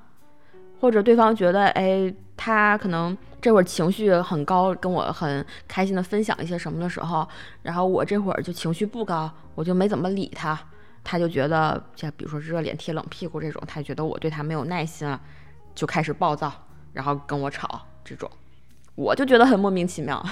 [0.82, 3.16] 或者对方觉得哎他可能。
[3.46, 7.28] 这会儿情绪很高，跟我很开心的分享一些什么的时候，
[7.62, 10.60] 然后我这会儿就情绪不高，我就没怎么理他，
[11.04, 15.22] 他就觉得像比如说热脸贴冷屁股这种，他觉得我对他没有耐心了，
[15.76, 16.52] 就开始暴躁，
[16.92, 18.28] 然后跟我吵这种，
[18.96, 20.26] 我就觉得很莫名其妙。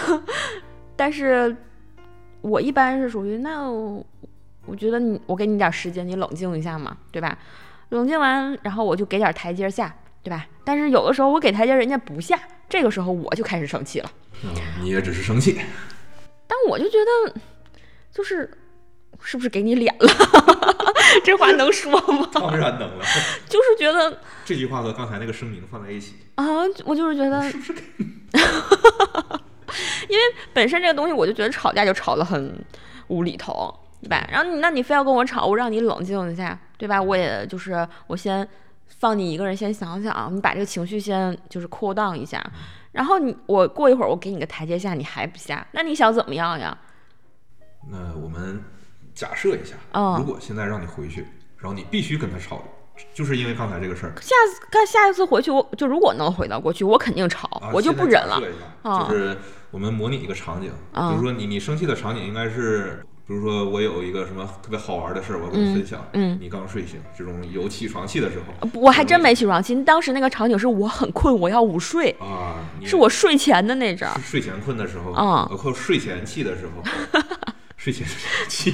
[0.96, 1.56] 但是，
[2.42, 7.38] 我一般是属于那，我觉得你我给你点时间，你冷静一下嘛，对吧？
[7.88, 9.96] 冷静完，然后我就给点台阶下。
[10.22, 10.46] 对吧？
[10.64, 14.10] 但是有的时候我给台阶，人家不下，这个时候我就开始生气了。
[14.44, 14.50] 嗯，
[14.82, 15.58] 你也只是生气。
[16.46, 17.40] 但我就觉得，
[18.12, 18.50] 就是
[19.20, 20.08] 是不是给你脸了？
[21.24, 22.28] 这话能说吗？
[22.32, 23.04] 当然能了。
[23.48, 26.44] 就是觉得这句话和刚才那个声明放在一起啊，
[26.84, 28.06] 我就是觉得是不是给你？
[30.08, 32.58] 因为本身这个东西，我就觉得吵架就吵得很
[33.08, 34.26] 无厘头，对吧？
[34.30, 37.00] 然后你那你非要跟我吵，我让你冷静一下，对吧？
[37.00, 38.46] 我也就是我先。
[38.88, 42.44] 放你一个人先想想，你把这个情绪先就是 cool down 一下，
[42.92, 46.76] 然后你我过一会儿我给你个台阶下，你还不下，那你想怎么样呀？
[47.88, 48.62] 那我们
[49.14, 49.76] 假设一下，
[50.18, 51.20] 如果现在让你回去，
[51.58, 52.62] 然后你必须跟他吵，
[53.14, 54.12] 就是因为刚才这个事儿。
[54.20, 58.40] 下次看下一次回去，我就如果能回到过去，我肯定吵，我就不忍了。
[58.82, 59.38] 就是
[59.70, 63.04] 我们模拟一个场景，比如说你你生气的场景应该是。
[63.28, 66.02] 比如说，我有一个什么特别好玩的事儿，我要跟你分享。
[66.14, 69.74] 嗯，你刚睡醒，这种有起床气的时候，我还真没起床气。
[69.84, 74.18] 当时那个场景是我很困，我要午睡啊，是我睡前的那阵儿。
[74.24, 76.82] 睡前困的时候啊，包括睡前气的时候，
[77.76, 78.06] 睡前
[78.48, 78.72] 气，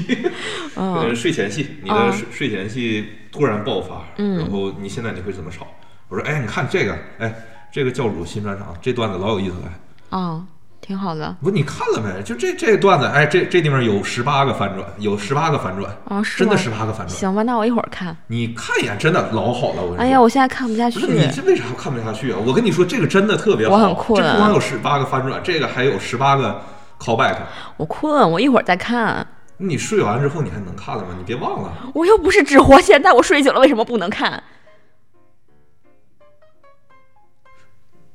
[0.77, 5.67] 嗯，睡前气，你的睡睡前气突然爆发，然后你现在你会怎么吵？
[6.09, 7.35] 我说，哎，你看这个，哎，
[7.73, 9.73] 这个教主新专场，这段子老有意思了。
[10.17, 10.47] 啊。
[10.85, 12.23] 挺好的，不，你看了没？
[12.23, 17.09] 就这这段子，哎，这这地方有十八个反转，有十八个反转啊，真的十八个反转。
[17.09, 18.15] 行吧，那我一会儿看。
[18.27, 19.83] 你看一眼，真的老好了。
[19.83, 21.01] 我哎呀，我现在看不下去。
[21.07, 22.39] 你这为啥看不下去啊？
[22.45, 23.77] 我跟你说，这个真的特别好。
[23.77, 24.23] 我很困。
[24.23, 26.61] 这不光有十八个反转，这个还有十八个
[27.01, 27.39] callback。
[27.79, 29.27] 我困，我一会儿再看。
[29.57, 31.15] 你睡完之后你还能看了吗？
[31.17, 31.73] 你别忘了。
[31.95, 34.43] 我又不是只活现在，我睡醒了为什么不能看？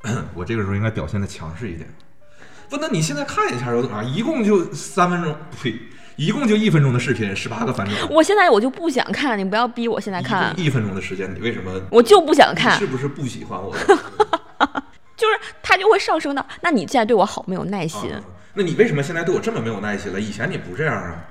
[0.36, 1.89] 我这个时候应该表现的强势一点。
[2.69, 4.13] 不，那你现在看一下又怎么样？
[4.13, 5.73] 一共就三分钟，呸，
[6.15, 7.97] 一共就一分钟的视频，十八个反转。
[8.10, 10.53] 我现在我就不想看，你不要逼我现在看。
[10.58, 11.82] 一分钟的时间，你为什么？
[11.89, 12.77] 我就不想看。
[12.77, 13.75] 是不是不喜欢我？
[15.17, 18.10] 就是他就会上升到，那你现在对我好没有耐心？
[18.53, 20.19] 那你为什么现在对我这么没有耐心了？
[20.19, 21.25] 以前你不这样啊？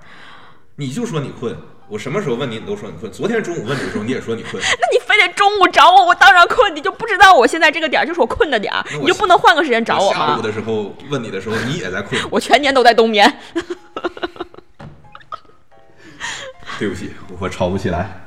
[0.76, 1.56] 你就说你困。
[1.88, 3.10] 我什么时候问你，你都说你困。
[3.10, 4.60] 昨天中午问你的时候，你也说你困。
[4.62, 6.76] 那你非得中午找我，我当然困。
[6.76, 10.26] 你就不知道我现在这个点儿就是我困的点儿，你就不能换个时间找我吗？
[10.34, 12.20] 下午的时候问你的时候，你也在困。
[12.30, 13.32] 我全年都在冬眠。
[16.78, 18.26] 对不起，我吵不起来。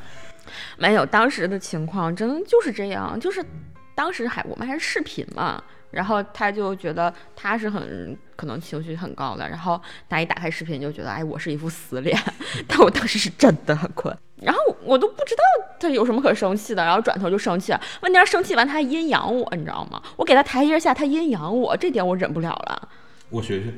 [0.77, 3.45] 没有，当时的情况真的就是这样，就是
[3.93, 5.63] 当时还我们还是视频嘛。
[5.91, 12.17] 然后他就觉得他是很可能情绪很高的，然后他一打开视频就觉得，哎，我是一副死脸。
[12.67, 15.43] 但我当时是真的很困，然后我都不知道
[15.79, 17.81] 他有什么可生气的，然后转头就生气了。
[18.01, 20.01] 问题是生气完他还阴阳我，你知道吗？
[20.15, 22.89] 我给他台阶下，他阴阳我，这点我忍不了了。
[23.29, 23.73] 我学学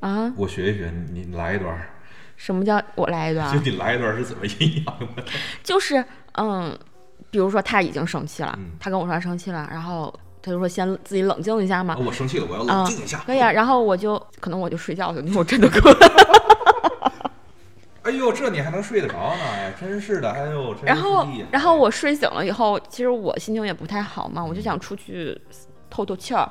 [0.00, 1.78] 啊，我学一学，你来一段。
[2.36, 3.50] 什么叫我来一段？
[3.56, 5.24] 就你来一段是怎么阴阳的？
[5.64, 6.78] 就是嗯，
[7.30, 10.14] 比如说他已经生气了，他跟我说他生气了，然后。
[10.46, 11.96] 他就说先自己冷静一下嘛。
[11.98, 13.20] 我生气了，我要冷静一下。
[13.26, 15.92] 可以啊，然后我就可能我就睡觉去，因为我真的困。
[18.02, 19.40] 哎呦，这你还能睡得着呢？
[19.42, 20.72] 哎，真是的，哎呦。
[20.84, 25.36] 然后，然后我睡醒了以后，其实我心情也不太好嘛，我就想出去
[25.90, 26.48] 透透气儿。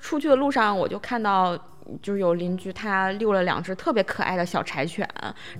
[0.00, 1.56] 出去的路上，我就看到。
[2.02, 5.08] 就是有邻居他遛了两只特别可爱的小柴犬，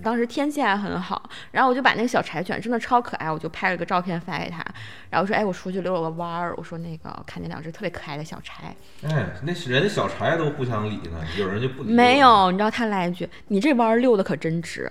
[0.03, 4.65] 当时天气还很好，然后我就把那个小柴犬真的超可爱，我就拍了个照片发给他，
[5.11, 11.93] 然后说，哎，我出去遛了个弯儿，我说那个看见两只特别可爱的小柴，哎，那人家小柴都互相理呢，有人就不理。
[11.93, 14.91] 没有，你知道他来一句，你这弯儿遛的可真直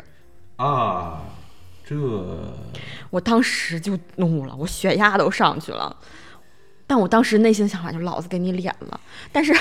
[0.55, 1.21] 啊，
[1.85, 1.95] 这，
[3.09, 5.95] 我当时就怒了，我血压都上去了，
[6.87, 8.99] 但我当时内心想法就老子给你脸了，
[9.31, 9.55] 但是。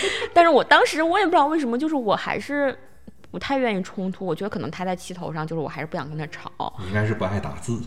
[0.32, 2.76] 但是我当时我也不知道为什么，就是我还是
[3.30, 4.26] 不太愿意冲突。
[4.26, 6.50] 我觉得可能他在气头上，就是我还是不想跟他吵。
[6.80, 7.80] 你应该是不爱打字。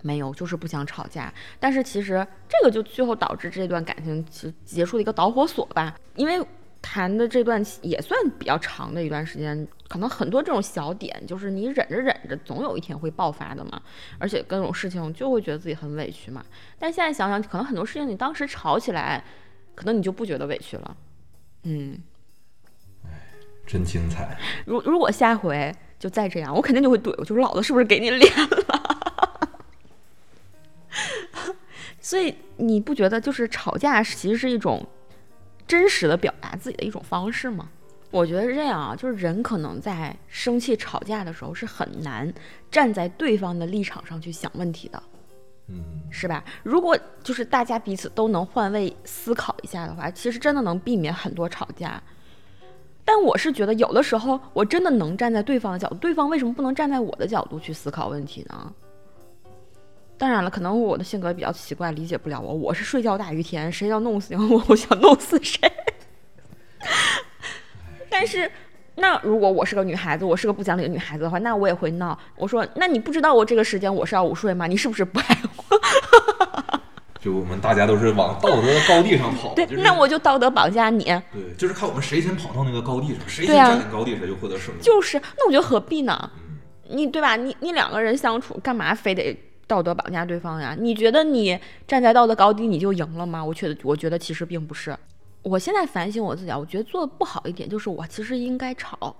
[0.00, 1.32] 没有，就是不想吵架。
[1.58, 6.40] 但是其实这个就最后导致这段感情结结束的一个导火索吧，因为
[6.80, 13.82] 谈的这段也算比较长的一段时间，可能很多这种小点，就是你忍着忍着，总有一天会爆发的嘛。
[14.20, 16.44] 而且各种事情就会觉得自己很委屈嘛。
[16.78, 19.24] 但现在想想，可能很多事情你当时吵起来，
[19.74, 20.96] 可能你就不觉得委屈了。
[21.70, 21.98] 嗯，
[23.66, 24.38] 真精彩。
[24.64, 28.48] 如如果下回就再这样，我肯定就会怼，我就说老子是不是给你脸了？
[32.00, 34.86] 所以你不觉得就是吵架其实是一种
[35.66, 37.68] 真实的表达自己的一种方式吗？
[38.10, 42.32] 我觉得是这样啊，就是人可能在生气吵架的时候是很难
[42.70, 45.02] 站在对方的立场上去想问题的，
[45.68, 46.42] 嗯，是吧？
[46.62, 52.02] 如果就是大家彼此都能换位思考一下的话，其实真的能避免很多吵架。
[53.04, 58.72] 但我是觉得有的时候我真的能站在对方的角度，对方为什么不能站在我的角度去思考问题呢？
[60.18, 62.52] 当然了，可能我的性格比较奇怪，理解不了我。
[62.52, 65.70] 我是睡觉大于天，谁要弄死 我，我想弄死谁。
[68.10, 68.50] 但是，
[68.98, 72.18] 那如果我是个女孩子，我是个不讲理的女孩子的话，那我也会闹。
[72.36, 74.66] 我说，那你不知道我这个时间我是要午睡吗？
[74.66, 76.80] 你是不是不爱我？
[77.20, 79.52] 就我们大家都是往道德的高地上跑。
[79.54, 81.04] 对，那我就道德绑架你。
[81.04, 84.80] 对，就是看我们谁先跑到那个高地上，谁先占领高地，谁就获得胜利。
[84.80, 86.30] 就是，那我觉得何必呢？
[86.90, 87.36] 你对吧？
[87.36, 89.36] 你你两个人相处，干嘛非得？
[89.66, 90.74] 道德绑架对方呀？
[90.78, 93.44] 你觉得你站在道德高地你就赢了吗？
[93.44, 94.96] 我觉得，我觉得其实并不是。
[95.48, 99.16] 我现在反省我自己啊，我觉得做的不好一点就是我其实应该吵，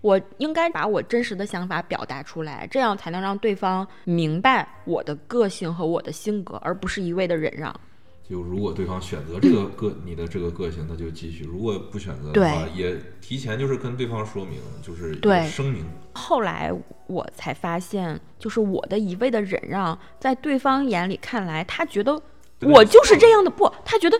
[0.00, 7.74] 我应该把我真实的想法表达出来，这样才能让对方明白我的个性和我的性格，而不是一味的忍让。
[8.22, 15.84] 就如果对方选择这个个你的这个个性，那就继续；如果不选择的话，也提前就是跟对方说明，就是对声明。
[16.14, 16.72] 后来
[17.08, 22.18] 我才发现，就是我的一味的忍让，在对方眼里看来，他觉得
[22.60, 24.18] 我就是这样的不，他觉得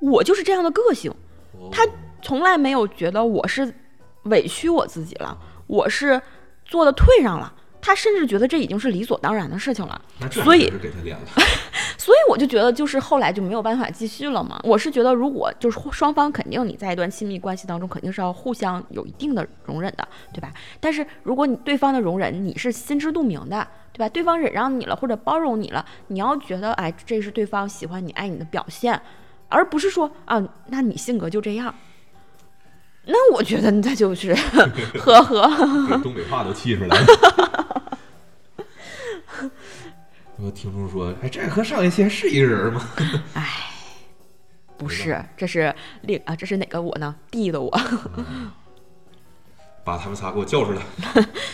[0.00, 1.12] 我就是这样的个性，
[1.70, 1.86] 他
[2.22, 3.72] 从来没有觉得我是
[4.24, 6.20] 委屈我自己了，我是
[6.64, 7.54] 做的退让了。
[7.82, 9.98] 他甚至觉得这已经是理所当然的事情了，
[10.30, 11.24] 所以给他脸了。
[11.96, 14.60] 所以我就觉得，就是后来就没有办法继续了嘛。
[14.64, 20.52] 我是觉得，如果就是双方肯定你在一段亲密关系当中，肯定是要互相有一定的容忍的，对吧？
[20.78, 24.08] 但是如果你对方的容忍你是心知肚明的，对吧？
[24.10, 29.00] 对方忍让你了或者包容你了，你要觉得哎，这是对方喜欢你、爱你的表现，
[29.50, 31.74] 而不是说啊，那你性格就这样。
[33.04, 34.34] 那我觉得那就是
[35.00, 37.06] 呵呵，东北话都气出来了。
[40.36, 42.80] 我听众说，哎，这和上一期是一个人吗？
[43.34, 43.46] 哎，
[44.78, 47.14] 不是，这是另啊，这是哪个我呢？
[47.30, 47.70] 弟的我，
[49.82, 50.82] 把他们仨给我叫出来。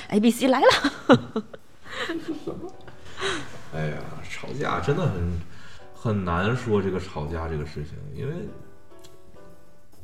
[0.09, 0.66] A、B、C 来了。
[3.74, 3.97] 哎呀，
[4.28, 5.40] 吵架真的很
[5.99, 8.34] 很难说这个吵架这个事情，因为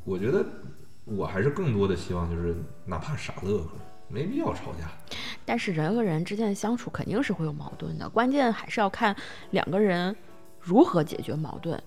[0.04, 0.44] 我觉得
[1.04, 3.70] 我还是更多的希望就是哪怕傻乐呵。
[4.08, 4.90] 没必要吵架，
[5.46, 9.16] 但是人和人之间的相处肯定是会有矛盾的，关键还是要看
[9.52, 10.14] 两个人
[10.60, 11.82] 如何解决矛盾。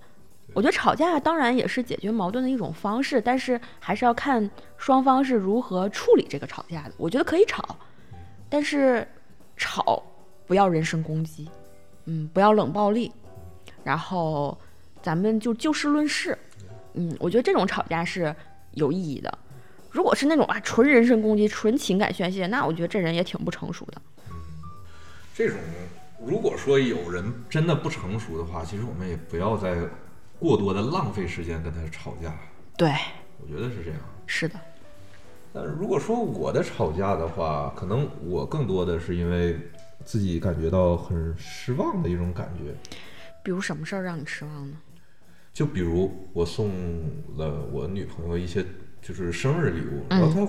[0.54, 6.94] 我觉得吵架当然也是解决矛盾的一种方式，但是还是要看双方是如何处理这个吵架的。
[6.98, 7.78] 我觉得可以吵，
[8.50, 9.08] 但是
[9.56, 10.02] 吵
[10.48, 11.48] 不要人身攻击，
[12.06, 13.12] 嗯，不要冷暴力，
[13.86, 14.58] 然后
[15.04, 16.36] 咱们就就事论事，
[16.96, 18.36] 嗯，我觉得这种吵架是
[18.72, 19.38] 有意义的。
[19.92, 24.02] 如果是那种啊纯人身攻击、纯情感宣泄，那我觉得这人也挺不成熟的。
[24.30, 24.36] 嗯，
[25.36, 25.58] 这种
[26.26, 29.78] 如果说有人真的不成熟的话，其实我们也不要再
[30.40, 32.36] 过多的浪费时间跟他吵架。
[32.76, 32.92] 对，
[33.40, 34.00] 我觉得是这样。
[34.26, 34.60] 是的。
[35.54, 39.58] 但如果说我的吵架的话，可能我更多的是因为
[40.04, 42.76] 自己感觉到很失望的一种感觉。
[43.46, 44.76] 比如什么事儿让你失望呢？
[45.54, 46.70] 就比如我送
[47.38, 48.66] 了我女朋友一些。
[49.08, 50.44] 就是生日礼物，然后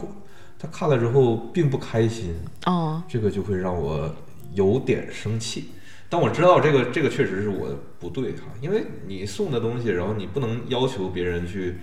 [0.59, 2.35] 她她看了之后并不开心，
[2.65, 4.17] 哦，这个就会让我
[4.55, 5.73] 有点生气。
[6.09, 7.69] 但我知道这个这个确实是我
[8.01, 11.75] 不对哈，因为你送的东西，然后你不能要求别人去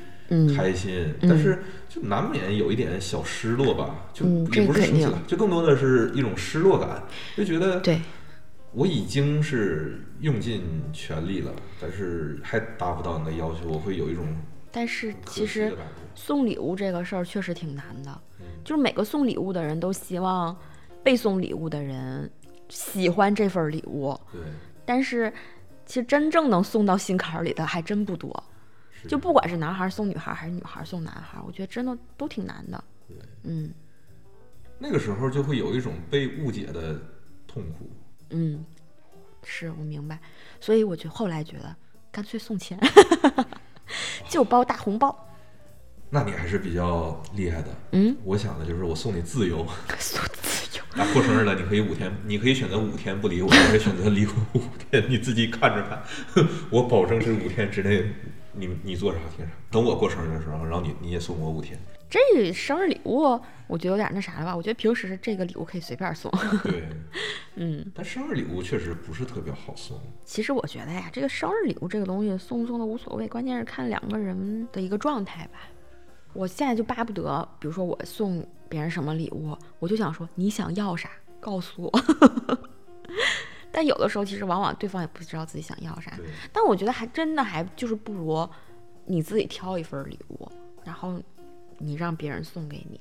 [0.55, 7.03] 开心，但是就难免有一点小失落吧，就也不是生气了，就更多的是一种失落感，
[7.37, 8.01] 就觉得对，
[8.73, 14.25] 我已经是用尽全力了，但是还达不到你的要求，我会有一种。
[14.71, 15.75] 但是其实
[16.15, 18.21] 送礼物这个事儿确实挺难的，
[18.63, 20.57] 就是每个送礼物的人都希望
[21.03, 22.27] 被送礼物的人
[22.69, 24.19] 喜欢这份礼物。
[24.31, 24.41] 对。
[24.85, 25.31] 但是
[25.85, 28.43] 其实真正能送到心坎里的还真不多，
[29.07, 32.83] 就不管是男孩送女孩还是女孩送男孩，我觉得真的都挺难的。
[33.07, 33.17] 对。
[33.43, 33.71] 嗯。
[34.79, 36.99] 那个时候就会有一种被误解的
[37.45, 37.89] 痛苦。
[38.33, 38.65] 嗯。
[39.45, 40.17] 是我明白，
[40.61, 41.75] 所以我就后来觉得
[42.09, 42.79] 干脆送钱，
[44.29, 45.27] 就包大红包。
[46.09, 47.67] 那你还是比较厉害的。
[47.91, 49.67] 嗯，我想的就是我送你自由，
[49.99, 50.83] 送自由。
[50.95, 56.01] 那过生日了，你可以五天，你可以选择五天不理我，也可以选择理我五天，你自己看着办。
[56.71, 58.13] 我保证是五天之内，
[58.53, 59.51] 你你做啥听啥。
[59.69, 61.77] 等我过生日的时候，然后你你也送我五天。
[62.13, 64.55] 这生日礼物我觉得有点那啥了吧？
[64.55, 66.31] 我觉得平时这个礼物可以随便送。
[66.61, 66.87] 对，
[67.55, 69.99] 嗯，但生日礼物确实不是特别好送。
[70.23, 75.61] 其实我觉得呀，这个生日礼物这个东西送不送的无所谓，关键是看两个人的一个状态吧。
[76.33, 81.09] 我现在就巴不得，比如说我送别人什么礼物，我就想说你想要啥，
[81.39, 81.91] 告诉我。
[83.71, 86.11] 但有的时候其实往往对方也不知道自己想要啥。
[86.51, 88.47] 但我觉得还真的还就是不如
[89.05, 90.47] 你自己挑一份礼物，
[90.83, 91.19] 然后
[91.83, 92.99] 你让别人送给你，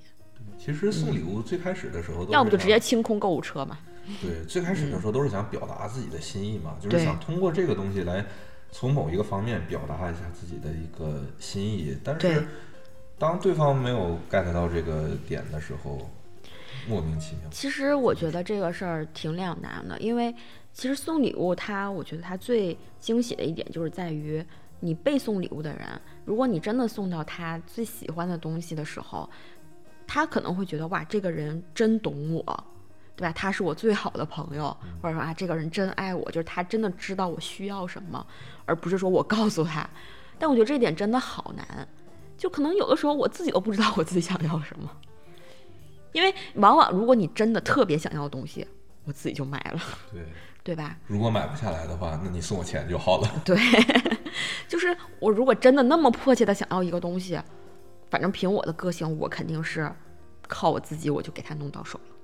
[0.58, 3.78] 其实送礼物最开始的时候要不就直接清空购物车嘛。
[4.20, 8.24] 对，最开始的时候都是想表达自己的心意嘛，就是想通过这个东西来
[8.72, 11.96] 从某一个方面表达一下自己的一个心意。
[12.02, 12.44] 但是
[13.16, 16.10] 当对方没有 get 到这个点的时候，
[16.88, 17.48] 莫名其妙。
[17.52, 20.34] 其实我觉得这个事儿挺两难的，因为
[20.72, 24.44] 其实送礼物它，我觉得它最惊喜的一点就是在于
[24.80, 25.88] 你被送礼物的人，
[26.24, 29.28] 如果你真的送到他最喜欢的东西的时候，
[30.06, 32.64] 他可能会觉得哇，这个人真懂我，
[33.16, 33.32] 对吧？
[33.32, 38.24] 他是我最好的朋友，或者说啊，这个人真爱我，就是他真的知道我需要什么，
[38.64, 39.88] 而不是说我告诉他。
[40.38, 41.88] 但我觉得这一点真的好难，
[42.36, 44.90] 就可能有的时候我自己都不知道我自己想要什么。
[46.12, 48.66] 因为往往如果你真的特别想要的东西，
[49.04, 49.80] 我自己就买了，
[50.12, 50.22] 对，
[50.62, 50.96] 对吧？
[51.06, 53.42] 如果买不下来的话，那你送我钱就好了。
[53.44, 53.56] 对，
[54.72, 57.38] 就是我如果真的那么迫切的想要一个东西，
[58.08, 59.92] 反正凭我的个性，我肯定是
[60.48, 62.16] 靠我自己，我就给它弄到手了。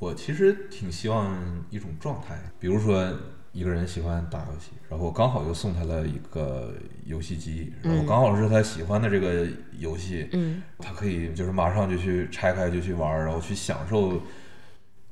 [0.00, 1.40] 我其实挺希望
[1.70, 3.08] 一种状态，比如说
[3.52, 6.74] 一个人喜欢打游戏，然后刚好又送他了一个
[7.06, 9.46] 游戏机，然后刚好是他喜欢的这个
[9.78, 14.20] 游戏，嗯，他可以就是马上就去拆开就去玩儿，然后去享受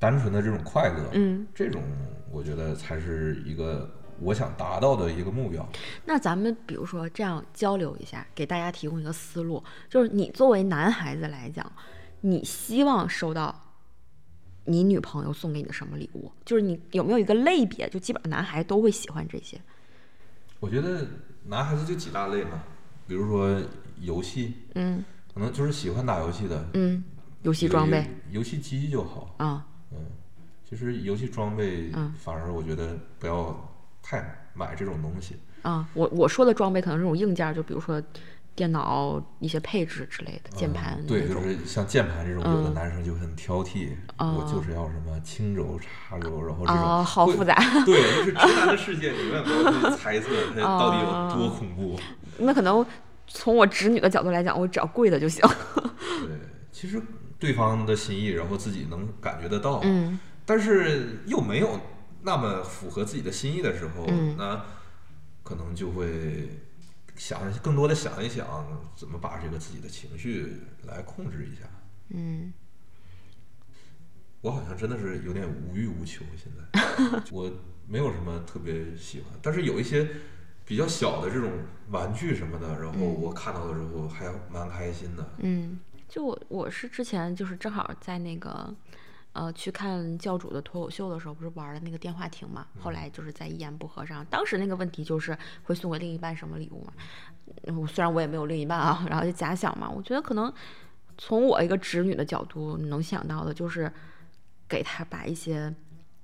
[0.01, 1.81] 单纯的这种快乐，嗯，这种
[2.33, 3.89] 我觉得才是一个
[4.21, 5.67] 我想达到的一个目标。
[6.05, 11.71] 那咱们比如说这样交流一下，给大家提供一个思路，就是你作为男孩子来讲，
[12.21, 13.75] 你希望收到
[14.65, 16.31] 你女朋友送给你的什么礼物？
[16.45, 17.89] 就是你有没有一个类别？
[17.89, 19.61] 就基本上男孩都会喜欢这些。
[20.61, 21.07] 我觉得
[21.47, 22.63] 男孩子就几大类嘛，
[23.07, 23.61] 比如说
[24.01, 25.03] 游戏，嗯
[25.33, 27.03] 可能就是喜欢打游戏的，嗯，
[27.43, 29.35] 游戏装备游戏机就好。
[29.39, 29.99] 啊，嗯
[30.69, 33.70] 其实游戏装备嗯，反而我觉得不要
[34.11, 35.37] 太买这种东西。
[35.63, 38.03] 啊，我我说的装备可能是这种硬件，就比如说
[38.57, 41.41] 电脑一些配置之类的，键盘嗯对，就。
[41.41, 47.55] 是像键盘这种，有的嗯男生就很挑剔，哦我就是要什么轻轴、插轴，然后这种啊，好复杂。
[47.85, 51.99] 对，就是直男的世界，你永远不要去猜测它到底有多恐怖。
[52.39, 52.85] 那可能
[53.29, 55.41] 从我侄女的角度来讲，我只要贵的就行。
[56.27, 56.37] 对，
[56.73, 57.01] 其实
[57.39, 61.79] 对方的心意，然后自己能感觉得到，嗯但是又没有
[62.23, 64.65] 那么符合自己的心意的时候，嗯那
[65.43, 66.49] 可能就会
[67.17, 68.47] 想更多的想一想，
[68.95, 71.63] 怎么把这个自己的情绪来控制一下。
[72.11, 72.53] 嗯，
[74.43, 77.51] 我好像真的是有点无欲无求，现在 我
[77.87, 80.09] 没有什么特别喜欢，但是有一些
[80.65, 81.51] 比较小的这种
[81.91, 85.35] 玩具什么的，然后我看到了之后还蛮开心的。
[85.39, 88.73] 嗯，就我我是之前就是正好在那个
[89.33, 92.67] 呃去看教主的脱口秀的时候，不是玩了那个电话亭嘛？
[92.79, 96.93] 后来就是在一言不合上，当时那个问题就是会送给另一半什么礼物嘛？
[97.65, 100.53] 嗯我虽然我也没有另一半啊，然后就假想嘛，我觉得可能
[101.19, 103.93] 从我一个直女的角度能想到的就是
[104.69, 105.75] 给他把一些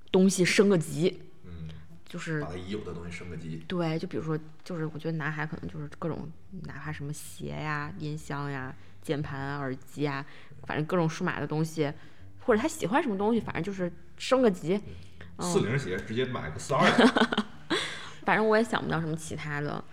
[0.09, 1.67] 东西升个级，嗯，
[2.05, 3.57] 就是把已有的东西升个级。
[3.67, 6.31] 对，就比如说，就是我觉得男孩可能就是各种，
[6.63, 10.25] 哪怕什么鞋呀、音箱呀、键盘啊、耳机啊，
[10.63, 11.91] 反正各种数码的东西，
[12.47, 14.81] 或者他喜欢什么东西，反正就是升个级。
[15.39, 17.45] 四零鞋直接买个四二 的，
[18.23, 19.83] 反正我也想不到什么其他的。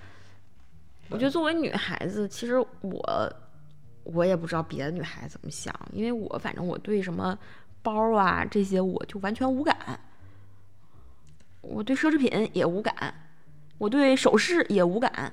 [1.11, 3.32] 我觉得作为女孩子，其实我
[4.05, 7.36] 我也不知道别的女孩子怎么想，因为我反正我对什么
[7.82, 9.76] 包啊这些我就完全无感，
[11.61, 12.94] 我对奢侈品也无感，
[13.78, 15.32] 我对首饰也无感。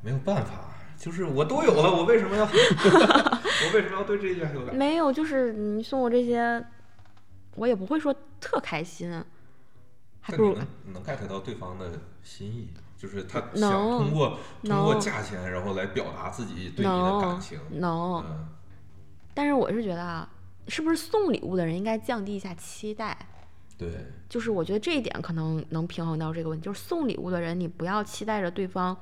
[0.00, 4.74] 没有办法，就是我都有了，我为什么要 我为什么要对这些还有感？
[4.74, 6.62] 没有，就是你送我这些，
[7.54, 9.10] 我也不会说特开心，
[10.20, 11.92] 还不如但你能能 get 到对方的
[12.22, 17.58] 心意，就是他想能通过通过价钱，然后来表达自己对你的感情。
[17.70, 18.22] 能。
[18.26, 18.48] 嗯，
[19.32, 20.28] 但是我是觉得啊，
[20.66, 23.16] 是不是送礼物的人应该降低一下期待？
[23.78, 23.88] 对，
[24.28, 26.64] 就是我觉得这一点可能能平衡到这个问题。
[26.64, 28.96] 就是送礼物的人，你不要期待着对方，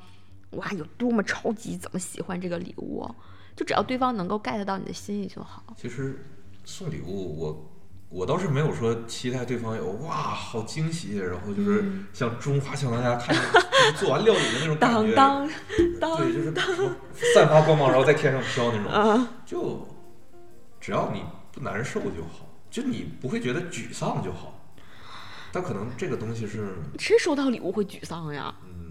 [0.51, 3.07] 哇，有多么超级怎么喜欢这个礼物，
[3.55, 5.62] 就只要对方能够 get 到你的心意就好。
[5.76, 6.24] 其实
[6.64, 7.70] 送礼物，我
[8.09, 15.51] 我倒是没有说期待对方有哇好惊喜，然后就是像中华小当家看就是做完料理的那种感觉，当
[16.01, 16.53] 当对，就是
[17.34, 19.86] 散发光芒，然后在天上飘那种，就
[20.80, 21.22] 只要你
[21.53, 24.53] 不难受就好，就你不会觉得沮丧就好。
[25.53, 28.55] 但可能这个东西是谁收到礼物会沮丧呀？
[28.64, 28.86] 嗯，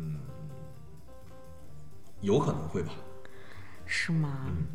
[2.25, 2.91] 有可能会吧。
[3.85, 4.47] 是吗？
[4.47, 4.65] 嗯，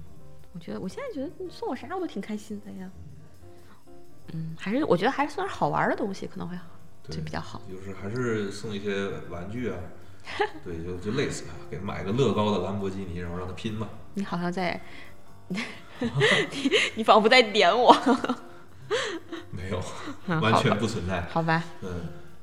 [0.53, 2.90] 我觉得我现在觉得你送我啥我都挺开心的呀。
[4.32, 6.64] 嗯，还是我觉得还是送点好玩的东西可能会好，
[7.03, 7.61] 对就比较好。
[7.68, 9.76] 就是还是送一些玩具啊，
[10.64, 13.88] 对，就就累死他，给他买个乐高的兰博基尼，然后让他拼吧。
[14.14, 14.80] 你好像在，
[15.48, 15.61] 你
[16.94, 17.92] 你仿佛在点我。
[19.51, 19.82] 没有，
[20.28, 21.22] 嗯完全不存在。
[21.22, 21.88] 好吧，嗯，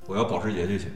[0.07, 0.91] 我要保时捷就行。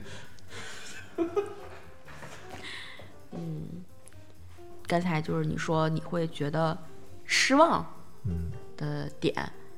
[4.91, 6.77] 刚才就是你说你会觉得
[7.23, 7.85] 失望
[8.25, 9.33] 嗯，的点，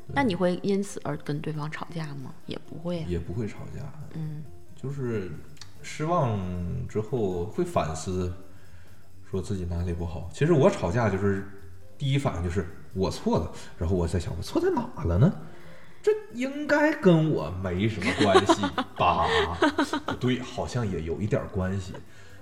[0.07, 2.34] 那你会因此而跟对方吵架吗？
[2.47, 3.05] 也不会啊。
[3.07, 4.43] 也不会吵架，嗯
[4.76, 5.32] 就是
[5.84, 6.39] 失望
[6.88, 8.34] 之后会反思，
[9.30, 10.28] 说自己哪里不好。
[10.34, 11.47] 其实我吵架就是
[11.95, 15.32] 第一反应就是我错了，然后我在想我错在哪了呢？
[16.01, 18.61] 这应该跟我没什么关系
[18.97, 19.28] 吧？
[20.07, 21.93] 不 对，好像也有一点关系。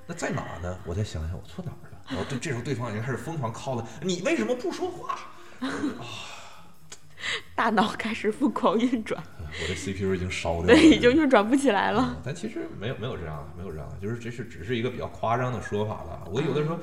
[0.08, 0.80] 那在哪呢？
[0.86, 2.01] 我再想想我错哪儿了。
[2.12, 5.18] 然后对，这时候对方已经开始疯狂靠了，你为什么不说话？
[5.62, 5.70] 啊
[7.56, 12.16] 大脑开始疯狂运转，我的 CPU 已经烧掉了，对，已经运转不起来了。
[12.16, 16.28] 嗯但其实没有没有这样的，没有这样的，就是这是只是一个比较夸张的说法了。
[16.32, 16.80] 我有的时候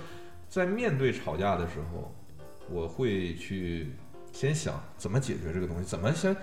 [0.48, 2.14] 在面对吵架的时候，
[2.70, 3.92] 我会去
[4.32, 6.34] 先想怎么解决这个东西，怎么先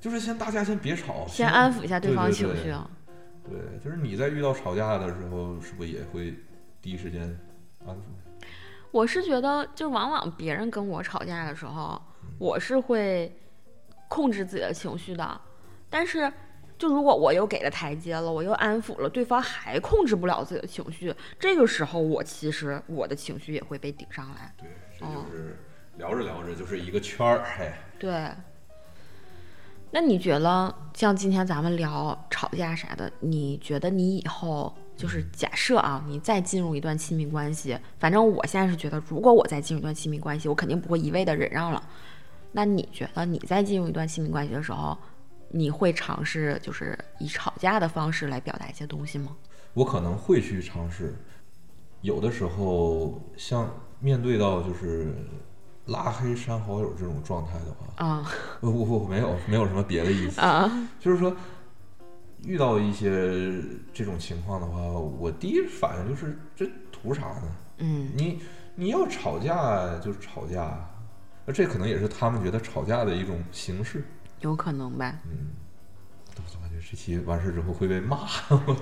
[0.00, 2.88] 就是先大家先别吵，先安抚一下对方情绪啊。
[3.50, 6.32] 对，就是你在遇到吵架的时候，是不是也会
[6.80, 7.22] 第一时间
[7.84, 8.00] 安抚？
[8.92, 12.00] 我是觉得，就往往别人跟我吵架的时候，
[12.38, 13.34] 我是会
[14.06, 15.40] 控制自己的情绪的。
[15.88, 16.30] 但是，
[16.78, 24.54] 就如果我又给了台阶了，我又安抚了，对方还控制不了自己的情绪，这个时候我其实我的情绪也会被顶上来。
[24.58, 24.68] 对，
[24.98, 25.58] 这哦就是
[25.96, 28.30] 聊着聊着就是一个圈儿，嘿，对。
[29.94, 41.82] 那你觉得像今天咱们聊吵架啥的，你觉得你以后就是假设啊，你再进入一段亲密关系，反正我现在是觉得，如果我再进入一段亲密关系，我肯定不会一味的忍让了。
[42.52, 44.96] 那你觉得你在进入一段亲密关系的时候，
[45.48, 49.36] 你会尝试就是以吵架的方式来表达一些东西吗？
[49.74, 51.16] 我可能会去尝试。
[52.00, 55.12] 有的时候，像面对到就是
[55.86, 58.24] 拉黑删好友这种状态的话，啊
[58.60, 61.34] 我我我没有没有什么别的意思，啊，就是说
[62.44, 63.52] 遇到一些
[63.92, 67.56] 这种情况的话，我第一反应就是这图啥呢？
[67.78, 68.40] 嗯你
[68.74, 70.88] 你要吵架就吵架，
[71.46, 74.04] 那这可能也是他们觉得吵架的一种形式。
[74.40, 75.50] 有可能吧，嗯，
[76.36, 78.26] 我怎么感觉这期完事之后会被骂？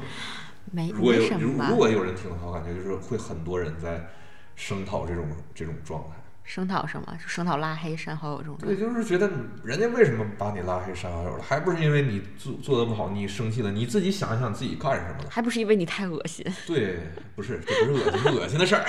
[0.72, 1.76] 没如果有如如。
[1.76, 4.06] 果有人听的话，我感觉就是会很多人在
[4.54, 6.16] 声讨这种这种状态。
[6.52, 7.16] 声讨什么？
[7.22, 9.30] 就声讨拉黑删好友这种对，就是觉得
[9.62, 15.30] 人家为什么把你拉黑删好友了，还不是因为你做做的不好，你生气了，你自己想一想自己干什么了？
[15.30, 16.44] 还不是因为你太恶心。
[16.66, 16.98] 对，
[17.36, 18.84] 不是，这不是恶心恶心的事儿。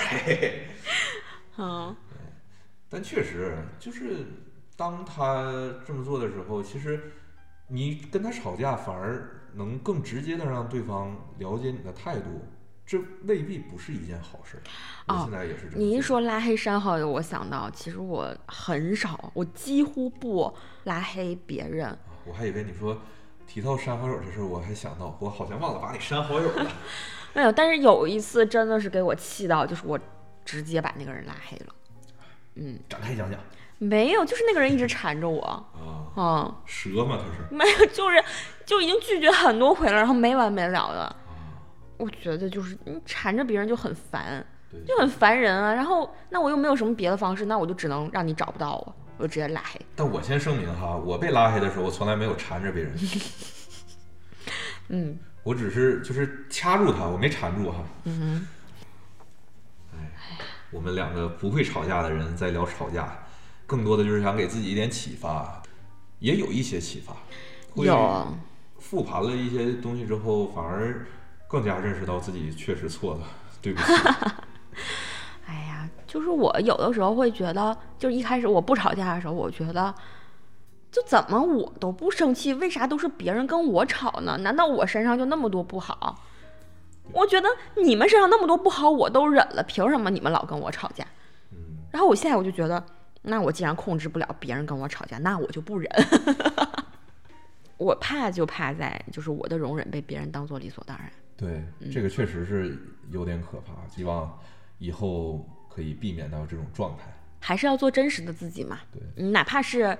[1.56, 1.94] 嗯
[2.90, 4.26] 但确实，就是
[4.76, 5.44] 当他
[5.86, 7.12] 这么做的时候，其实
[7.68, 12.44] 你跟他吵架，反而能更直接的让对方了解你的态度，
[12.84, 14.62] 这未必不是一件好事儿。
[15.06, 20.52] 我哦现在也是你一说拉黑删好友，我想到其实我很少，我几乎不
[20.84, 21.96] 拉黑别人。
[22.24, 23.00] 我还以为你说
[23.46, 26.70] 提到删好友这事儿，我还想到我好像忘了把你删好友了。
[27.34, 29.98] 没有，但是有一次真的是给我气到，就是我
[30.44, 31.74] 直接把那个人拉黑了。
[32.56, 33.40] 嗯，展开讲讲
[33.78, 35.42] 没有，就是那个人一直缠着我。
[35.42, 38.22] 啊，嗯，蛇嘛，他是没有，就是
[38.66, 41.16] 就已经拒绝很多回了，然后没完没了的。
[42.02, 44.44] 啊，我觉得就是你缠着别人就很烦，
[44.86, 45.72] 就很烦人啊。
[45.72, 49.80] 然后那我又没有什么别的方式，那我就只能让你找不到我，我就直接拉黑。
[49.94, 52.94] 但我先声明哈，我被拉黑的时候，我从来没有缠着别人，
[54.88, 57.84] 嗯我只是就是掐住他，我没缠住哈。
[58.04, 58.46] 嗯
[60.70, 63.26] 我们两个不会吵架的人在聊吵架，
[63.66, 65.62] 更多的就是想给自己一点启发，
[66.18, 67.14] 也有一些启发。
[67.74, 68.26] 会有。
[68.78, 71.06] 复盘了一些东西之后，反而
[71.52, 73.26] 更加认识到自己确实错了，
[73.60, 73.92] 对不起。
[75.46, 79.94] 哎呀，就是我有的时候会觉得，就是一开始我不吵架的时候，我觉得
[80.90, 84.38] 就怎么我都不生气，为啥都是别人跟我吵呢？
[84.38, 86.22] 难道我身上就那么多不好？
[87.12, 87.46] 我觉得
[87.76, 91.04] 你们身上那么多不好，我都忍了，凭什么你们老跟我吵架？
[91.90, 92.82] 然后我现在我就觉得，
[93.20, 95.90] 那我既然控制不了别人跟我吵架，那我就不忍。
[97.76, 101.12] 我怕就怕在就是我的容忍被别人当做理所当然。
[101.42, 102.78] 对，这个确实是
[103.10, 103.86] 有点可怕。
[103.88, 104.38] 希望
[104.78, 107.12] 以后可以避免到这种状态。
[107.40, 108.78] 还是要做真实的自己嘛。
[108.92, 109.98] 对，哪怕是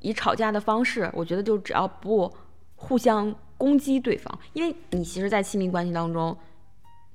[0.00, 2.30] 以吵架的方式，我觉得就只要不
[2.76, 6.36] 互相攻击对方，因为你其实，在亲密关系当中，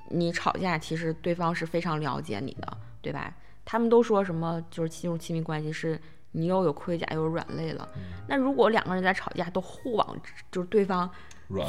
[0.10, 3.36] 你吵架其实对方是非常了解你的，对吧？
[3.64, 6.00] 他们都说什么，就是进入亲密关系是
[6.32, 7.88] 你又有盔甲又有软肋了。
[8.28, 10.16] 那如果两个人在吵架都互往
[10.52, 11.10] 就是对方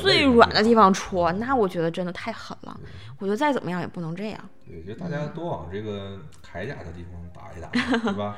[0.00, 2.78] 最软的地方戳，那我觉得真的太狠了。
[3.18, 4.50] 我觉得再怎么样也不能这样。
[4.66, 7.68] 对，就大家多往这个铠甲的地方打一打，
[8.02, 8.36] 对吧？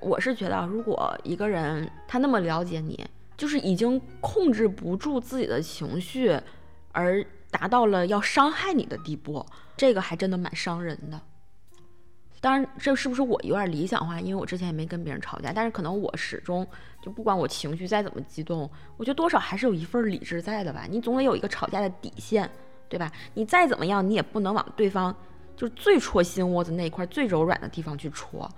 [0.00, 6.36] 我是觉得，如果一个人他那么了解你，就是已经控制不住自己的情绪，
[6.90, 9.46] 而达到了要伤害你的地步，
[9.76, 11.20] 这个还真的蛮伤人的。
[12.42, 14.20] 当然，这是不是我有点理想化？
[14.20, 16.66] 因为我之前也没跟别人吵架，但是可能我始终
[17.00, 20.84] 就不管我情绪再怎么激动，我觉得多少还是有一份理智在的吧。
[20.90, 22.50] 你总得有一个吵架的底线，
[22.88, 23.12] 对吧？
[23.34, 25.14] 你再怎么样，你也不能往对方
[25.56, 28.50] 就是最戳心窝子那一块最柔软的地方去戳。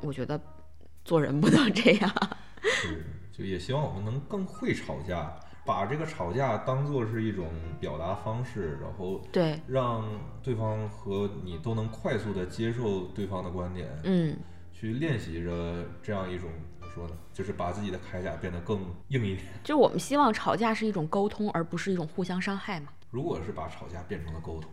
[0.00, 0.40] 我觉得
[1.04, 2.12] 做人不能这样。
[2.60, 5.32] 是，就也希望我们能更会吵架。
[5.66, 7.48] 把这个吵架当做是一种
[7.80, 10.08] 表达方式，然后对让
[10.40, 14.36] 对方和你都能快速的接受对方的观点，嗯，
[14.72, 16.48] 去练习着这样一种
[16.78, 17.16] 怎么说呢？
[17.32, 19.44] 就是把自己的铠甲变得更硬一点。
[19.64, 22.86] 就我们希望吵架是一种沟通，而不是一种互相伤害嘛。
[23.10, 24.70] 如果是把吵架变成了沟通，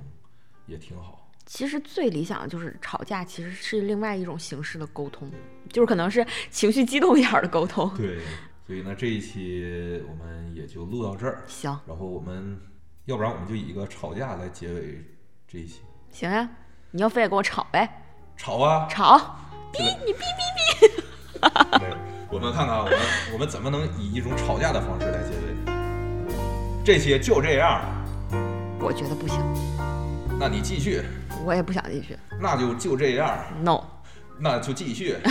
[0.67, 1.31] 也挺好。
[1.45, 5.29] 其实最理想的就是吵架，其实是另外一种形式的沟通，
[5.69, 7.91] 就是可能是情绪激动一点的沟通。
[7.97, 8.19] 对。
[8.65, 11.43] 所以呢，这一期我们也就录到这儿。
[11.47, 11.77] 行。
[11.85, 12.57] 然后我们，
[13.05, 15.03] 要不然我们就以一个吵架来结尾
[15.47, 15.81] 这一期。
[16.11, 16.49] 行呀，
[16.91, 17.89] 你要非得跟我吵呗？
[18.37, 18.87] 吵啊！
[18.89, 19.17] 吵！
[19.73, 21.49] 哔你哔哔
[21.79, 21.97] 哔！
[22.31, 22.99] 我们看看我们
[23.33, 25.73] 我们怎么能以一种吵架的方式来结尾。
[26.85, 27.81] 这期就这样。
[28.79, 29.39] 我觉得不行。
[30.39, 31.01] 那你继续。
[31.45, 32.17] 我也不想继续。
[32.39, 33.37] 那就就这样。
[33.61, 33.83] No。
[34.43, 35.15] 那就继续。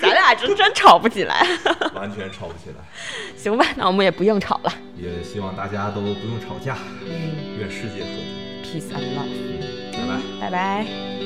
[0.00, 1.46] 咱俩真真吵不起来，
[1.94, 2.84] 完全吵不起来。
[3.36, 4.72] 行吧，那我们也不硬吵了。
[4.96, 6.76] 也希望大家都不用吵架。
[7.02, 8.60] 嗯，愿世界和平。
[8.64, 9.28] Peace and love。
[9.92, 10.20] 拜拜。
[10.40, 11.19] 拜拜。